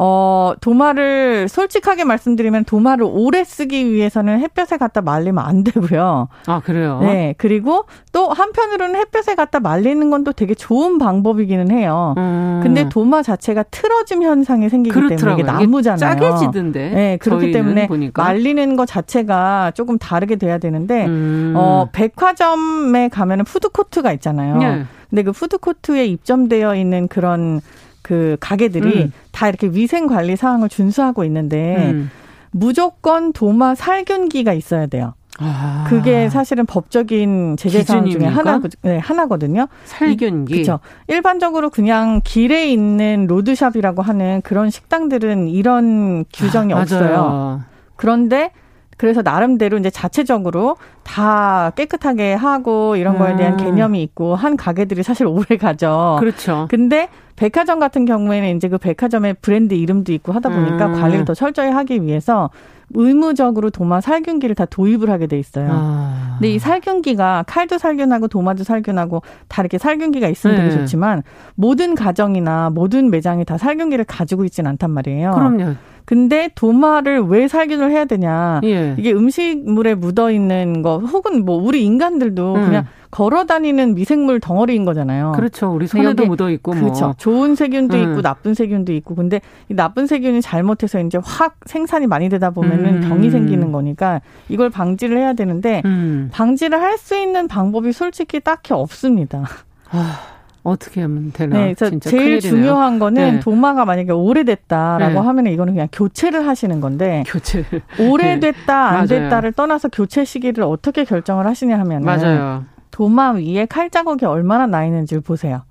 [0.00, 6.28] 어, 도마를 솔직하게 말씀드리면 도마를 오래 쓰기 위해서는 햇볕에 갖다 말리면 안 되고요.
[6.46, 7.00] 아, 그래요?
[7.02, 7.34] 네.
[7.36, 12.14] 그리고 또 한편으로는 햇볕에 갖다 말리는 건 또 되게 좋은 방법이기는 해요.
[12.18, 12.60] 음.
[12.62, 15.36] 근데 도마 자체가 틀어짐 현상이 생기기 그렇더라고요.
[15.36, 15.98] 때문에 이게 나무잖아요.
[15.98, 16.90] 짜게 지던데.
[16.90, 17.16] 네.
[17.18, 18.22] 그렇기 때문에 보니까.
[18.22, 21.54] 말리는 것 자체가 조금 다르게 돼야 되는데 음.
[21.56, 24.56] 어, 백화점에 가면은 푸드코트가 있잖아요.
[24.58, 24.84] 네.
[25.10, 27.60] 근데 그 푸드코트에 입점되어 있는 그런
[28.08, 29.12] 그 가게들이 음.
[29.32, 32.10] 다 이렇게 위생 관리 사항을 준수하고 있는데 음.
[32.50, 35.12] 무조건 도마 살균기가 있어야 돼요.
[35.38, 35.84] 아.
[35.88, 39.68] 그게 사실은 법적인 제재 사항 중에 하나 네, 하나거든요.
[39.84, 40.54] 살균기.
[40.54, 40.80] 그렇죠.
[41.06, 47.60] 일반적으로 그냥 길에 있는 로드샵이라고 하는 그런 식당들은 이런 규정이 아, 없어요.
[47.96, 48.52] 그런데
[48.98, 53.56] 그래서 나름대로 이제 자체적으로 다 깨끗하게 하고 이런 거에 대한 음.
[53.56, 56.16] 개념이 있고 한 가게들이 사실 오래 가죠.
[56.20, 56.66] 그렇죠.
[56.68, 60.92] 근데 백화점 같은 경우에는 이제 그 백화점의 브랜드 이름도 있고 하다 보니까 음.
[61.00, 62.50] 관리를 더 철저히 하기 위해서
[62.94, 65.68] 의무적으로 도마 살균기를 다 도입을 하게 돼 있어요.
[65.70, 66.36] 아.
[66.38, 70.62] 근데 이 살균기가 칼도 살균하고 도마도 살균하고 다 이렇게 살균기가 있으면 네.
[70.62, 71.22] 되게 좋지만
[71.54, 75.32] 모든 가정이나 모든 매장이 다 살균기를 가지고 있지는 않단 말이에요.
[75.32, 75.74] 그럼요.
[76.08, 78.62] 근데 도마를 왜 살균을 해야 되냐?
[78.64, 78.94] 예.
[78.96, 82.64] 이게 음식물에 묻어 있는 거 혹은 뭐 우리 인간들도 음.
[82.64, 85.32] 그냥 걸어 다니는 미생물 덩어리인 거잖아요.
[85.36, 85.70] 그렇죠.
[85.70, 86.80] 우리 손에도 묻어 있고 뭐.
[86.80, 87.14] 그렇죠.
[87.18, 88.02] 좋은 세균도 음.
[88.04, 93.02] 있고 나쁜 세균도 있고 근데 이 나쁜 세균이 잘못해서 이제 확 생산이 많이 되다 보면은
[93.02, 93.08] 음.
[93.08, 96.30] 병이 생기는 거니까 이걸 방지를 해야 되는데 음.
[96.32, 99.44] 방지를 할 수 있는 방법이 솔직히 딱히 없습니다.
[99.90, 100.37] 아.
[100.68, 101.58] 어떻게 하면 되나?
[101.58, 102.40] 네, 그래서 제일.
[102.40, 103.40] 중요한 거는 네.
[103.40, 105.18] 도마가 만약에 오래됐다라고 네.
[105.18, 107.64] 하면 이거는 그냥 교체를 하시는 건데 교체
[107.98, 112.64] 오래됐다 안 됐다를 떠나서 교체 시기를 어떻게 결정을 하시냐 하면 맞아요.
[112.90, 115.62] 도마 위에 칼 자국이 얼마나 나 있는지를 보세요.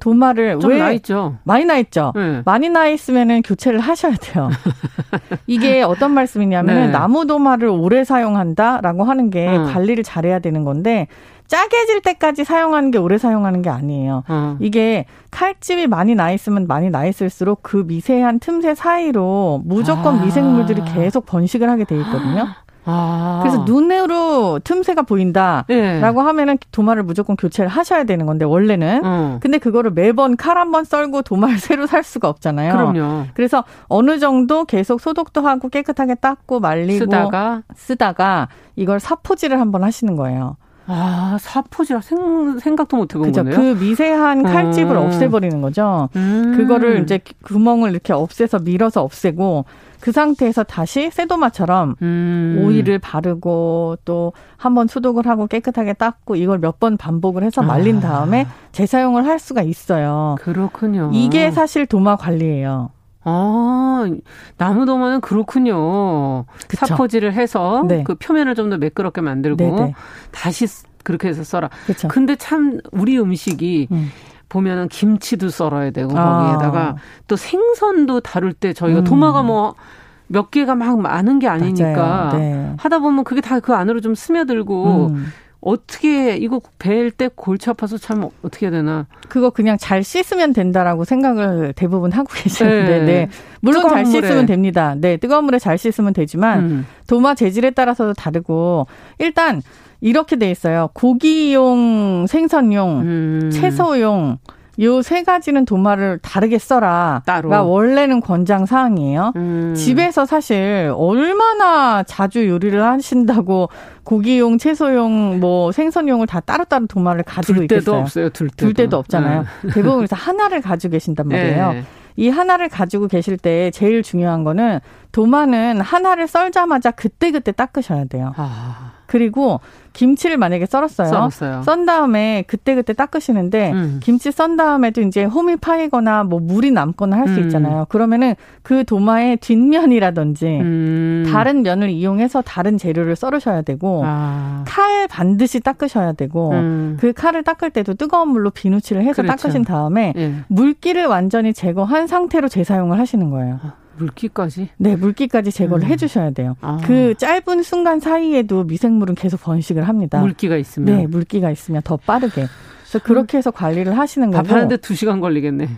[0.00, 1.36] 도마를 왜나 있죠.
[1.44, 2.12] 많이 나 있죠.
[2.16, 2.42] 네.
[2.46, 4.48] 많이 나 있으면은 교체를 하셔야 돼요.
[5.46, 6.90] 이게 어떤 말씀이냐면은 네.
[6.90, 9.66] 나무 도마를 오래 사용한다라고 하는 게 음.
[9.66, 11.06] 관리를 잘해야 되는 건데
[11.50, 14.22] 짜게 질 때까지 사용하는 게 오래 사용하는 게 아니에요.
[14.28, 14.56] 어.
[14.60, 20.24] 이게 칼집이 많이 나 있으면 많이 나 있을수록 그 미세한 틈새 사이로 무조건 아.
[20.24, 22.46] 미생물들이 계속 번식을 하게 돼 있거든요.
[22.84, 23.40] 아.
[23.42, 26.00] 그래서 눈으로 틈새가 보인다라고 네.
[26.00, 29.38] 하면은 도마를 무조건 교체를 하셔야 되는 건데 원래는 어.
[29.40, 32.72] 근데 그거를 매번 칼 한 번 썰고 도마를 새로 살 수가 없잖아요.
[32.72, 33.24] 그럼요.
[33.34, 38.46] 그래서 어느 정도 계속 소독도 하고 깨끗하게 닦고 말리고 쓰다가 쓰다가
[38.76, 40.56] 이걸 사포질을 한번 하시는 거예요.
[40.92, 43.44] 아, 사포지라 생, 생각도 못 해본 그죠.
[43.44, 43.56] 거네요.
[43.56, 45.02] 그 미세한 칼집을 음.
[45.02, 46.08] 없애버리는 거죠.
[46.16, 46.54] 음.
[46.56, 49.64] 그거를 이제 구멍을 이렇게 없애서 밀어서 없애고
[50.00, 52.62] 그 상태에서 다시 세도마처럼 음.
[52.64, 57.98] 오일을 바르고 또 한 번 소독을 하고 깨끗하게 닦고 이걸 몇 번 반복을 해서 말린
[57.98, 58.00] 아.
[58.00, 60.36] 다음에 재사용을 할 수가 있어요.
[60.40, 61.10] 그렇군요.
[61.14, 62.90] 이게 사실 도마 관리예요.
[63.22, 64.08] 아,
[64.56, 66.44] 나무 도마는 그렇군요.
[66.68, 66.86] 그쵸.
[66.86, 68.02] 사포질을 해서 네.
[68.04, 69.76] 그 표면을 좀 더 매끄럽게 만들고 네네.
[69.86, 69.94] 네.
[70.30, 70.66] 다시
[71.02, 71.68] 그렇게 해서 썰어.
[71.86, 72.08] 그쵸.
[72.08, 74.10] 근데 참 우리 음식이 음.
[74.48, 76.44] 보면은 김치도 썰어야 되고 아.
[76.44, 76.96] 거기에다가
[77.28, 79.04] 또 생선도 다룰 때 저희가 음.
[79.04, 82.74] 도마가 뭐몇 개가 막 많은 게 아니니까 네.
[82.78, 85.26] 하다 보면 그게 다 그 안으로 좀 스며들고 음.
[85.60, 89.06] 어떻게 이거 벨 때 골치 아파서 참 어떻게 해야 되나?
[89.28, 93.04] 그거 그냥 잘 씻으면 된다라고 생각을 대부분 하고 계시는데, 네.
[93.04, 93.28] 네.
[93.60, 94.22] 물론 잘 물에.
[94.22, 94.94] 씻으면 됩니다.
[94.96, 96.86] 네, 뜨거운 물에 잘 씻으면 되지만 음.
[97.06, 98.86] 도마 재질에 따라서도 다르고
[99.18, 99.60] 일단
[100.00, 100.88] 이렇게 돼 있어요.
[100.94, 103.50] 고기용, 생선용, 음.
[103.52, 104.38] 채소용.
[104.80, 107.22] 요 세 가지는 도마를 다르게 써라.
[107.26, 107.50] 따로.
[107.70, 109.32] 원래는 권장 사항이에요.
[109.36, 109.74] 음.
[109.76, 113.68] 집에서 사실 얼마나 자주 요리를 하신다고
[114.04, 118.00] 고기용, 채소용, 뭐 생선용을 다 따로따로 도마를 가지고 둘 때도 있겠어요.
[118.00, 118.28] 없어요.
[118.30, 118.56] 둘 때도.
[118.56, 119.44] 둘 때도 없잖아요.
[119.64, 119.70] 네.
[119.74, 121.72] 대부분 그래서 하나를 가지고 계신단 말이에요.
[121.72, 121.84] 네.
[122.16, 124.80] 이 하나를 가지고 계실 때 제일 중요한 거는
[125.12, 128.32] 도마는 하나를 썰자마자 그때그때 닦으셔야 돼요.
[128.36, 128.89] 아.
[129.10, 129.58] 그리고
[129.92, 131.08] 김치를 만약에 썰었어요.
[131.08, 131.62] 썰었어요.
[131.64, 134.00] 썬 다음에 그때그때 닦으시는데 음.
[134.00, 137.44] 김치 썬 다음에도 이제 홈이 파이거나 뭐 물이 남거나 할수 음.
[137.46, 137.86] 있잖아요.
[137.88, 141.24] 그러면은 그 도마의 뒷면이라든지 음.
[141.26, 144.62] 다른 면을 이용해서 다른 재료를 썰으셔야 되고 아.
[144.68, 146.96] 칼 반드시 닦으셔야 되고 음.
[147.00, 149.42] 그 칼을 닦을 때도 뜨거운 물로 비누칠을 해서 그렇죠.
[149.42, 150.34] 닦으신 다음에 예.
[150.46, 153.58] 물기를 완전히 제거한 상태로 재사용을 하시는 거예요.
[154.00, 154.02] 아.
[154.02, 154.68] 물기까지?
[154.76, 155.90] 네, 물기까지 제거를 음.
[155.90, 156.56] 해주셔야 돼요.
[156.60, 156.80] 아.
[156.84, 160.20] 그 짧은 순간 사이에도 미생물은 계속 번식을 합니다.
[160.20, 160.96] 물기가 있으면?
[160.96, 162.46] 네, 물기가 있으면 더 빠르게.
[162.82, 164.42] 그래서 그렇게 해서 관리를 하시는 거고.
[164.42, 165.68] 밥하는데 두 시간 걸리겠네.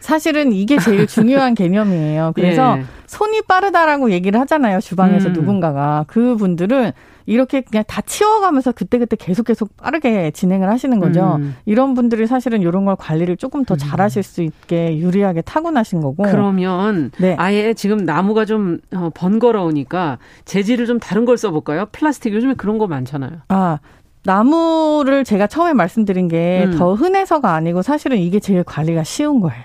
[0.00, 2.32] 사실은 이게 제일 중요한 개념이에요.
[2.34, 2.84] 그래서 예.
[3.06, 4.80] 손이 빠르다라고 얘기를 하잖아요.
[4.80, 5.32] 주방에서 음.
[5.32, 6.04] 누군가가.
[6.08, 6.92] 그 분들은
[7.26, 11.36] 이렇게 그냥 다 치워가면서 그때그때 계속 계속 빠르게 진행을 하시는 거죠.
[11.38, 11.54] 음.
[11.64, 13.78] 이런 분들이 사실은 이런 걸 관리를 조금 더 음.
[13.78, 16.24] 잘하실 수 있게 유리하게 타고나신 거고.
[16.24, 17.36] 그러면 네.
[17.38, 21.86] 아예 지금 나무가 좀 어, 번거로우니까 재질을 좀 다른 걸 써볼까요?
[21.92, 23.42] 플라스틱 요즘에 그런 거 많잖아요.
[23.48, 23.78] 아
[24.24, 26.96] 나무를 제가 처음에 말씀드린 게더 음.
[26.96, 29.62] 흔해서가 아니고 사실은 이게 제일 관리가 쉬운 거예요.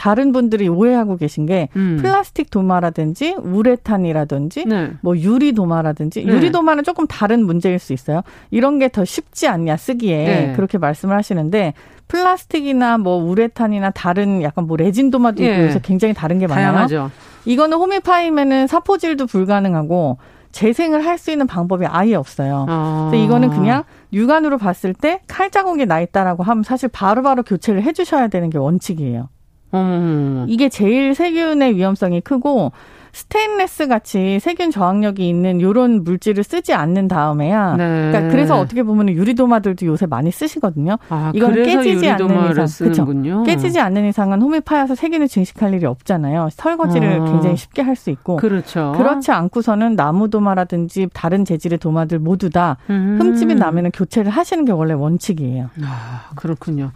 [0.00, 1.98] 다른 분들이 오해하고 계신 게 음.
[2.00, 4.92] 플라스틱 도마라든지 우레탄이라든지 네.
[5.02, 6.32] 뭐 유리 도마라든지 네.
[6.32, 8.22] 유리 도마는 조금 다른 문제일 수 있어요.
[8.50, 10.52] 이런 게 더 쉽지 않냐 쓰기에 네.
[10.56, 11.74] 그렇게 말씀을 하시는데
[12.08, 15.80] 플라스틱이나 뭐 우레탄이나 다른 약간 뭐 레진 도마도 있고 그래서 예.
[15.82, 16.72] 굉장히 다른 게 많아요.
[16.72, 17.10] 다양하죠.
[17.44, 20.16] 이거는 홈이파이면은 사포질도 불가능하고
[20.50, 22.64] 재생을 할 수 있는 방법이 아예 없어요.
[22.70, 23.08] 아.
[23.10, 23.84] 그래서 이거는 그냥
[24.14, 28.56] 육안으로 봤을 때 칼 자국이 나 있다라고 하면 사실 바로바로 바로 교체를 해주셔야 되는 게
[28.56, 29.28] 원칙이에요.
[29.74, 30.46] 음.
[30.48, 32.72] 이게 제일 세균의 위험성이 크고
[33.12, 38.10] 스테인레스 같이 세균 저항력이 있는 요런 물질을 쓰지 않는 다음에야 네.
[38.12, 40.96] 그러니까 그래서 어떻게 보면 유리도마들도 요새 많이 쓰시거든요.
[41.08, 43.42] 아, 이건 깨지지 않는 이상 그렇죠.
[43.44, 46.50] 깨지지 않는 이상은 홈이 파여서 세균을 증식할 일이 없잖아요.
[46.52, 47.24] 설거지를 아.
[47.24, 48.94] 굉장히 쉽게 할 수 있고 그렇죠.
[48.96, 53.18] 그렇지 않고서는 나무 도마라든지 다른 재질의 도마들 모두 다 음.
[53.20, 55.68] 흠집이 나면은 교체를 하시는 게 원래 원칙이에요.
[55.82, 56.92] 아, 그렇군요.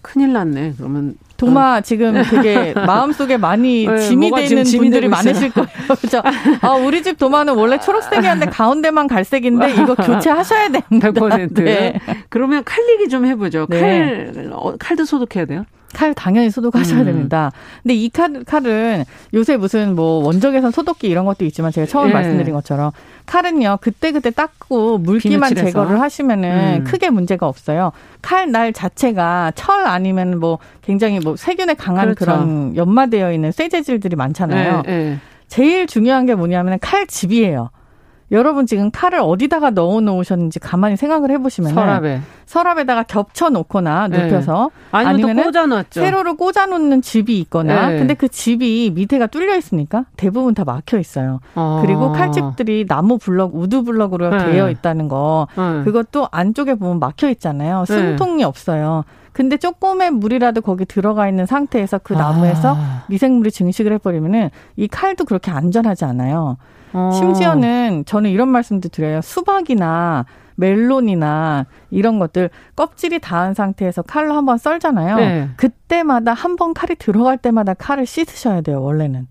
[0.00, 0.74] 큰일 났네.
[0.78, 1.80] 그러면 도마 어.
[1.80, 5.68] 지금 되게 마음속에 많이 네, 짐이 되는 분들이 많으실 거예요.
[5.86, 6.20] 그렇죠.
[6.60, 11.10] 아, 우리 집 도마는 원래 초록색이었는데 가운데만 갈색인데 이거 교체하셔야 됩니다.
[11.10, 11.64] 100%.
[11.64, 11.98] 네.
[12.28, 13.66] 그러면 칼 얘기 좀 해보죠.
[13.70, 13.80] 네.
[14.34, 15.64] 칼, 어, 칼도 소독해야 돼요?
[15.94, 17.04] 칼 당연히 소독하셔야 음.
[17.06, 17.50] 됩니다.
[17.82, 22.12] 근데 이 칼, 칼은 요새 무슨 뭐 원적외선 소독기 이런 것도 있지만 제가 처음 예.
[22.12, 22.92] 말씀드린 것처럼
[23.26, 26.84] 칼은요 그때그때 닦고 물기만 제거를 하시면은 음.
[26.84, 27.92] 크게 문제가 없어요.
[28.22, 32.24] 칼 날 자체가 철 아니면 뭐 굉장히 뭐 세균에 강한 그렇죠.
[32.24, 34.82] 그런 연마되어 있는 쇠 재질들이 많잖아요.
[34.88, 35.18] 예, 예.
[35.48, 37.70] 제일 중요한 게 뭐냐면 칼집이에요.
[38.30, 44.24] 여러분 지금 칼을 어디다가 넣어 놓으셨는지 가만히 생각을 해보시면 서랍에 서랍에다가 겹쳐 놓거나 네.
[44.24, 44.88] 눕혀서 네.
[44.90, 46.00] 아니면 꽂아 놨죠.
[46.00, 47.98] 세로로 꽂아 놓는 집이 있거나 네.
[47.98, 51.40] 근데 그 집이 밑에가 뚫려 있으니까 대부분 다 막혀 있어요.
[51.54, 51.80] 아.
[51.84, 54.52] 그리고 칼집들이 나무 블럭, wood block으로 네.
[54.52, 55.84] 되어 있다는 거 네.
[55.84, 57.84] 그것도 안쪽에 보면 막혀 있잖아요.
[57.88, 57.96] 네.
[57.96, 59.04] 숨통이 없어요.
[59.38, 63.04] 근데 조금의 물이라도 거기 들어가 있는 상태에서 그 나무에서 아.
[63.08, 66.56] 미생물이 증식을 해버리면은 이 칼도 그렇게 안전하지 않아요.
[66.92, 67.12] 어.
[67.14, 69.20] 심지어는 저는 이런 말씀도 드려요.
[69.20, 70.24] 수박이나
[70.56, 75.14] 멜론이나 이런 것들 껍질이 닿은 상태에서 칼로 한번 썰잖아요.
[75.14, 75.48] 네.
[75.56, 79.28] 그때마다 한 번 칼이 들어갈 때마다 칼을 씻으셔야 돼요, 원래는.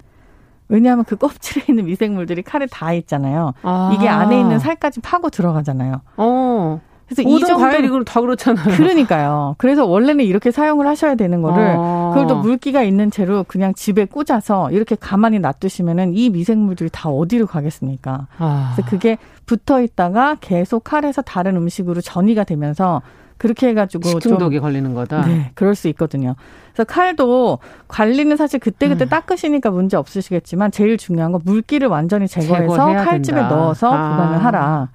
[0.70, 3.54] 왜냐하면 그 껍질에 있는 미생물들이 칼에 닿아 있잖아요.
[3.62, 3.92] 아.
[3.94, 6.00] 이게 안에 있는 살까지 파고 들어가잖아요.
[6.16, 6.82] 어.
[7.08, 8.76] 그래서 이 정도 과일이 그럼 다 그렇잖아요.
[8.76, 9.56] 그러니까요.
[9.58, 12.12] 그래서 원래는 이렇게 사용을 하셔야 되는 거를 아.
[12.14, 17.48] 그걸 또 물기가 있는 채로 그냥 집에 꽂아서 이렇게 가만히 놔두시면은 이 미생물들이 다 어디로
[17.48, 18.28] 가겠습니까?
[18.38, 18.74] 아.
[18.76, 23.02] 그래서 그게 붙어 있다가 계속 칼에서 다른 음식으로 전이가 되면서
[23.38, 25.26] 그렇게 해가지고 식중독이 걸리는 거다.
[25.28, 26.36] 네, 그럴 수 있거든요.
[26.74, 29.10] 그래서 칼도 관리는 사실 그때 그때 음.
[29.10, 33.56] 닦으시니까 문제 없으시겠지만 제일 중요한 건 물기를 완전히 제거해서 칼집에 된다.
[33.56, 34.10] 넣어서 아.
[34.18, 34.90] 보관을 하라.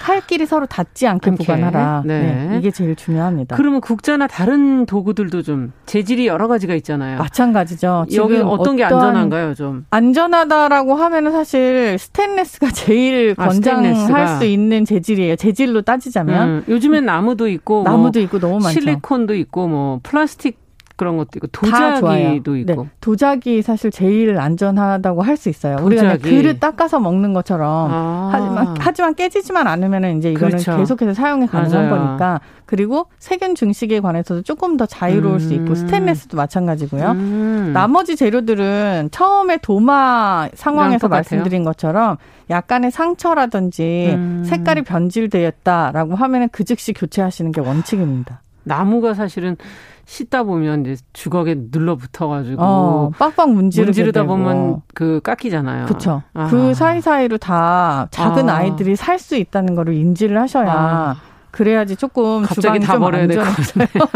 [0.00, 1.44] 칼길이 서로 닿지 않게, 않게.
[1.44, 2.02] 보관하라.
[2.04, 2.48] 네.
[2.50, 2.58] 네.
[2.58, 3.56] 이게 제일 중요합니다.
[3.56, 7.18] 그러면 국자나 다른 도구들도 좀 재질이 여러 가지가 있잖아요.
[7.18, 8.06] 마찬가지죠.
[8.14, 9.86] 여기 어떤 게 안전한가요, 좀?
[9.90, 15.36] 안전하다라고 하면은 사실 스테인레스가 제일 아, 권장할 수 있는 재질이에요.
[15.36, 16.48] 재질로 따지자면.
[16.48, 18.80] 음, 요즘엔 나무도 있고 나무도 뭐 있고 너무 많죠.
[18.80, 20.65] 실리콘도 있고 뭐 플라스틱
[20.96, 22.88] 그런 것도 있고 도자기도 있고 네.
[23.00, 25.76] 도자기 사실 제일 안전하다고 할 수 있어요.
[25.76, 25.86] 도자기.
[25.86, 28.30] 우리가 그릇 닦아서 먹는 것처럼 아.
[28.32, 30.76] 하지만 하지만 깨지지만 않으면은 이제 이거는 그렇죠.
[30.78, 32.06] 계속해서 사용이 가능한 맞아요.
[32.06, 35.38] 거니까 그리고 세균 증식에 관해서도 조금 더 자유로울 음.
[35.38, 35.74] 수 있고 음.
[35.74, 37.10] 스테인레스도 마찬가지고요.
[37.10, 37.70] 음.
[37.74, 42.16] 나머지 재료들은 처음에 도마 상황에서 말씀드린 것처럼
[42.48, 44.42] 약간의 상처라든지 음.
[44.46, 48.40] 색깔이 변질되었다라고 하면은 그 즉시 교체하시는 게 원칙입니다.
[48.66, 49.56] 나무가 사실은
[50.04, 55.86] 씻다 보면 이제 주걱에 눌러붙어가지고 어, 빡빡 문지르다 보면 그 깎이잖아요.
[55.86, 56.22] 그렇죠.
[56.50, 58.62] 그 사이사이로 다 작은 아.
[58.64, 61.16] 이들이 살 수 있다는 거를 인지를 하셔야 아.
[61.56, 63.86] 그래야지 조금 갑자기 다 버려야 될것 같아요.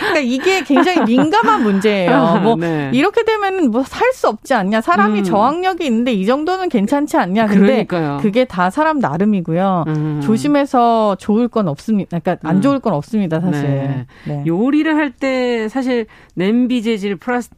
[0.00, 2.10] 그러니까 이게 굉장히 민감한 문제예요.
[2.12, 2.90] 아, 뭐 네.
[2.92, 4.80] 이렇게 되면 뭐 살 수 없지 않냐?
[4.80, 5.24] 사람이 음.
[5.24, 7.46] 저항력이 있는데 이 정도는 괜찮지 않냐?
[7.46, 8.18] 근데 그러니까요.
[8.22, 9.84] 그게 다 사람 나름이고요.
[9.88, 10.20] 음.
[10.22, 12.18] 조심해서 좋을 건 없습니다.
[12.18, 12.60] 그러니까 안 음.
[12.62, 13.62] 좋을 건 없습니다, 사실.
[13.62, 14.06] 네.
[14.24, 14.42] 네.
[14.46, 17.50] 요리를 할 때 사실 냄비 재질 플러스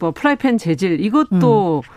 [0.00, 1.90] 뭐 프라이팬 재질 이것도 음.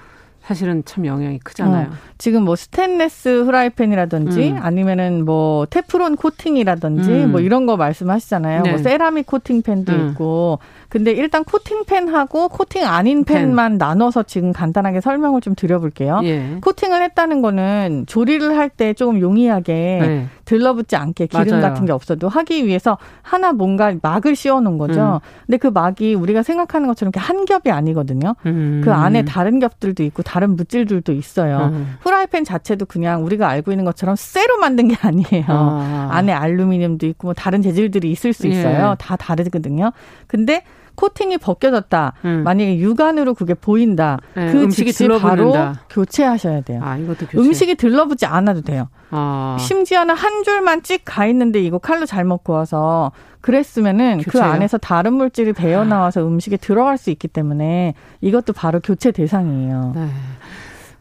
[0.51, 1.87] 사실은 참 영향이 크잖아요.
[1.87, 4.57] 어, 지금 뭐 스테인레스 후라이팬이라든지 음.
[4.61, 7.31] 아니면은 뭐 테프론 코팅이라든지 음.
[7.31, 8.63] 뭐 이런 거 말씀하시잖아요.
[8.63, 8.69] 네.
[8.71, 10.09] 뭐 세라믹 코팅팬도 음.
[10.09, 10.59] 있고.
[10.91, 13.77] 근데 일단 코팅팬하고 코팅 아닌 팬만 팬.
[13.77, 16.19] 나눠서 지금 간단하게 설명을 좀 드려볼게요.
[16.25, 16.57] 예.
[16.61, 20.27] 코팅을 했다는 거는 조리를 할 때 조금 용이하게 네.
[20.45, 21.61] 들러붙지 않게 기름 맞아요.
[21.61, 25.21] 같은 게 없어도 하기 위해서 하나 뭔가 막을 씌워놓은 거죠.
[25.23, 25.43] 음.
[25.45, 28.35] 근데 그 막이 우리가 생각하는 것처럼 이렇게 한 겹이 아니거든요.
[28.45, 28.81] 음.
[28.83, 31.71] 그 안에 다른 겹들도 있고 다른 물질들도 있어요.
[31.73, 31.95] 음.
[32.03, 35.45] 프라이팬 자체도 그냥 우리가 알고 있는 것처럼 쇠로 만든 게 아니에요.
[35.47, 36.09] 아.
[36.11, 38.91] 안에 알루미늄도 있고 뭐 다른 재질들이 있을 수 있어요.
[38.91, 38.95] 예.
[38.99, 39.91] 다 다르거든요.
[40.27, 40.63] 근데
[41.01, 42.13] 코팅이 벗겨졌다.
[42.25, 42.43] 음.
[42.43, 44.19] 만약에 육안으로 그게 보인다.
[44.35, 45.29] 네, 그 음식이 들러붙는다.
[45.63, 46.79] 바로 교체하셔야 돼요.
[46.83, 47.37] 아, 이것도 교체.
[47.39, 48.87] 음식이 들러붙지 않아도 돼요.
[49.09, 49.57] 아.
[49.59, 54.43] 심지어는 한 줄만 찍 가 있는데 이거 칼로 잘못 구워서 그랬으면은 그 교체요?
[54.43, 59.93] 그 안에서 다른 물질이 배어 나와서 음식에 들어갈 수 있기 때문에 이것도 바로 교체 대상이에요.
[59.95, 60.07] 네.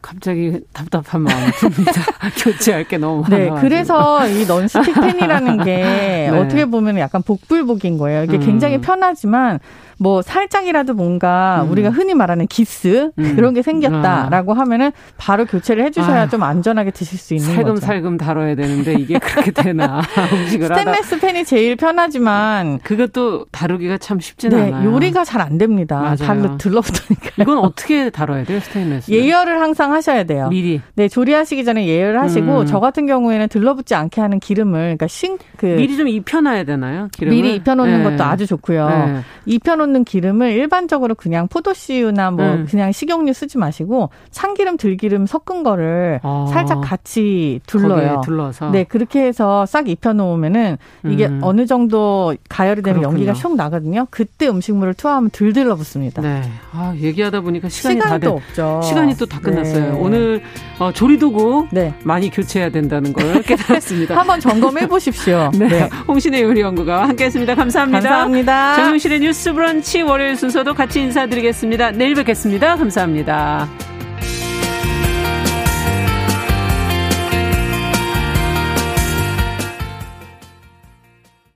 [0.01, 1.91] 갑자기 답답한 마음이 듭니다.
[2.43, 3.37] 교체할 게 너무 많아.
[3.37, 6.29] 네, 그래서 이 넌스틱 팬이라는 게 네.
[6.29, 8.23] 어떻게 보면 약간 복불복인 거예요.
[8.23, 8.39] 이게 음.
[8.39, 9.59] 굉장히 편하지만
[10.01, 11.71] 뭐 살짝이라도 뭔가 음.
[11.71, 13.35] 우리가 흔히 말하는 기스 음.
[13.35, 14.57] 그런 게 생겼다라고 아.
[14.57, 16.29] 하면은 바로 교체를 해주셔야 아유.
[16.29, 17.85] 좀 안전하게 드실 수 있는 살금 거죠.
[17.85, 20.01] 살금 다뤄야 되는데 이게 그렇게 되나
[20.33, 21.19] 음식을 스테인레스.
[21.19, 24.91] 팬이 제일 편하지만 그것도 다루기가 참 쉽지는 네, 않아요.
[24.91, 26.15] 요리가 잘 안 됩니다.
[26.19, 27.29] 바로 들러붙으니까.
[27.39, 29.11] 이건 어떻게 다뤄야 돼요, 스테인레스?
[29.11, 30.49] 예열을 항상 하셔야 돼요.
[30.49, 30.81] 미리.
[30.95, 32.65] 네, 조리하시기 전에 예열을 하시고 음.
[32.67, 37.07] 저 같은 경우에는 들러붙지 않게 하는 기름을 그러니까 싱 그 미리 좀 입혀놔야 되나요?
[37.13, 37.35] 기름을?
[37.35, 38.09] 미리 입혀놓는 네.
[38.09, 38.87] 것도 아주 좋고요.
[38.89, 39.21] 네.
[39.45, 42.67] 입혀놓는 넣는 기름을 일반적으로 그냥 포도씨유나 뭐 음.
[42.69, 46.47] 그냥 식용유 쓰지 마시고 참기름, 들기름 섞은 거를 아.
[46.51, 48.21] 살짝 같이 둘러요.
[48.23, 48.71] 둘러서.
[48.71, 51.39] 네, 그렇게 해서 싹 입혀 놓으면은 이게 음.
[51.43, 53.25] 어느 정도 가열이 되면 그렇군요.
[53.27, 54.07] 연기가 슉 나거든요.
[54.09, 56.21] 그때 음식물을 투하하면 들 들러 붙습니다.
[56.21, 56.41] 네.
[56.71, 58.27] 아, 얘기하다 보니까 시간이 다 돼.
[58.27, 58.81] 없죠.
[58.83, 59.93] 시간이 또 다 끝났어요.
[59.93, 59.97] 네.
[59.99, 60.41] 오늘
[60.79, 61.93] 어, 조리도구 네.
[62.03, 64.17] 많이 교체해야 된다는 걸 깨달았습니다.
[64.17, 65.49] 한번 점검해 보십시오.
[65.57, 65.67] 네.
[65.67, 65.89] 네.
[66.07, 67.55] 홍신의 요리연구가 함께했습니다.
[67.55, 67.99] 감사합니다.
[68.01, 68.75] 감사합니다.
[68.75, 71.91] 정용실의 뉴스 브런 치 월요일 순서도 같이 인사드리겠습니다.
[71.91, 72.75] 내일 뵙겠습니다.
[72.77, 73.90] 감사합니다.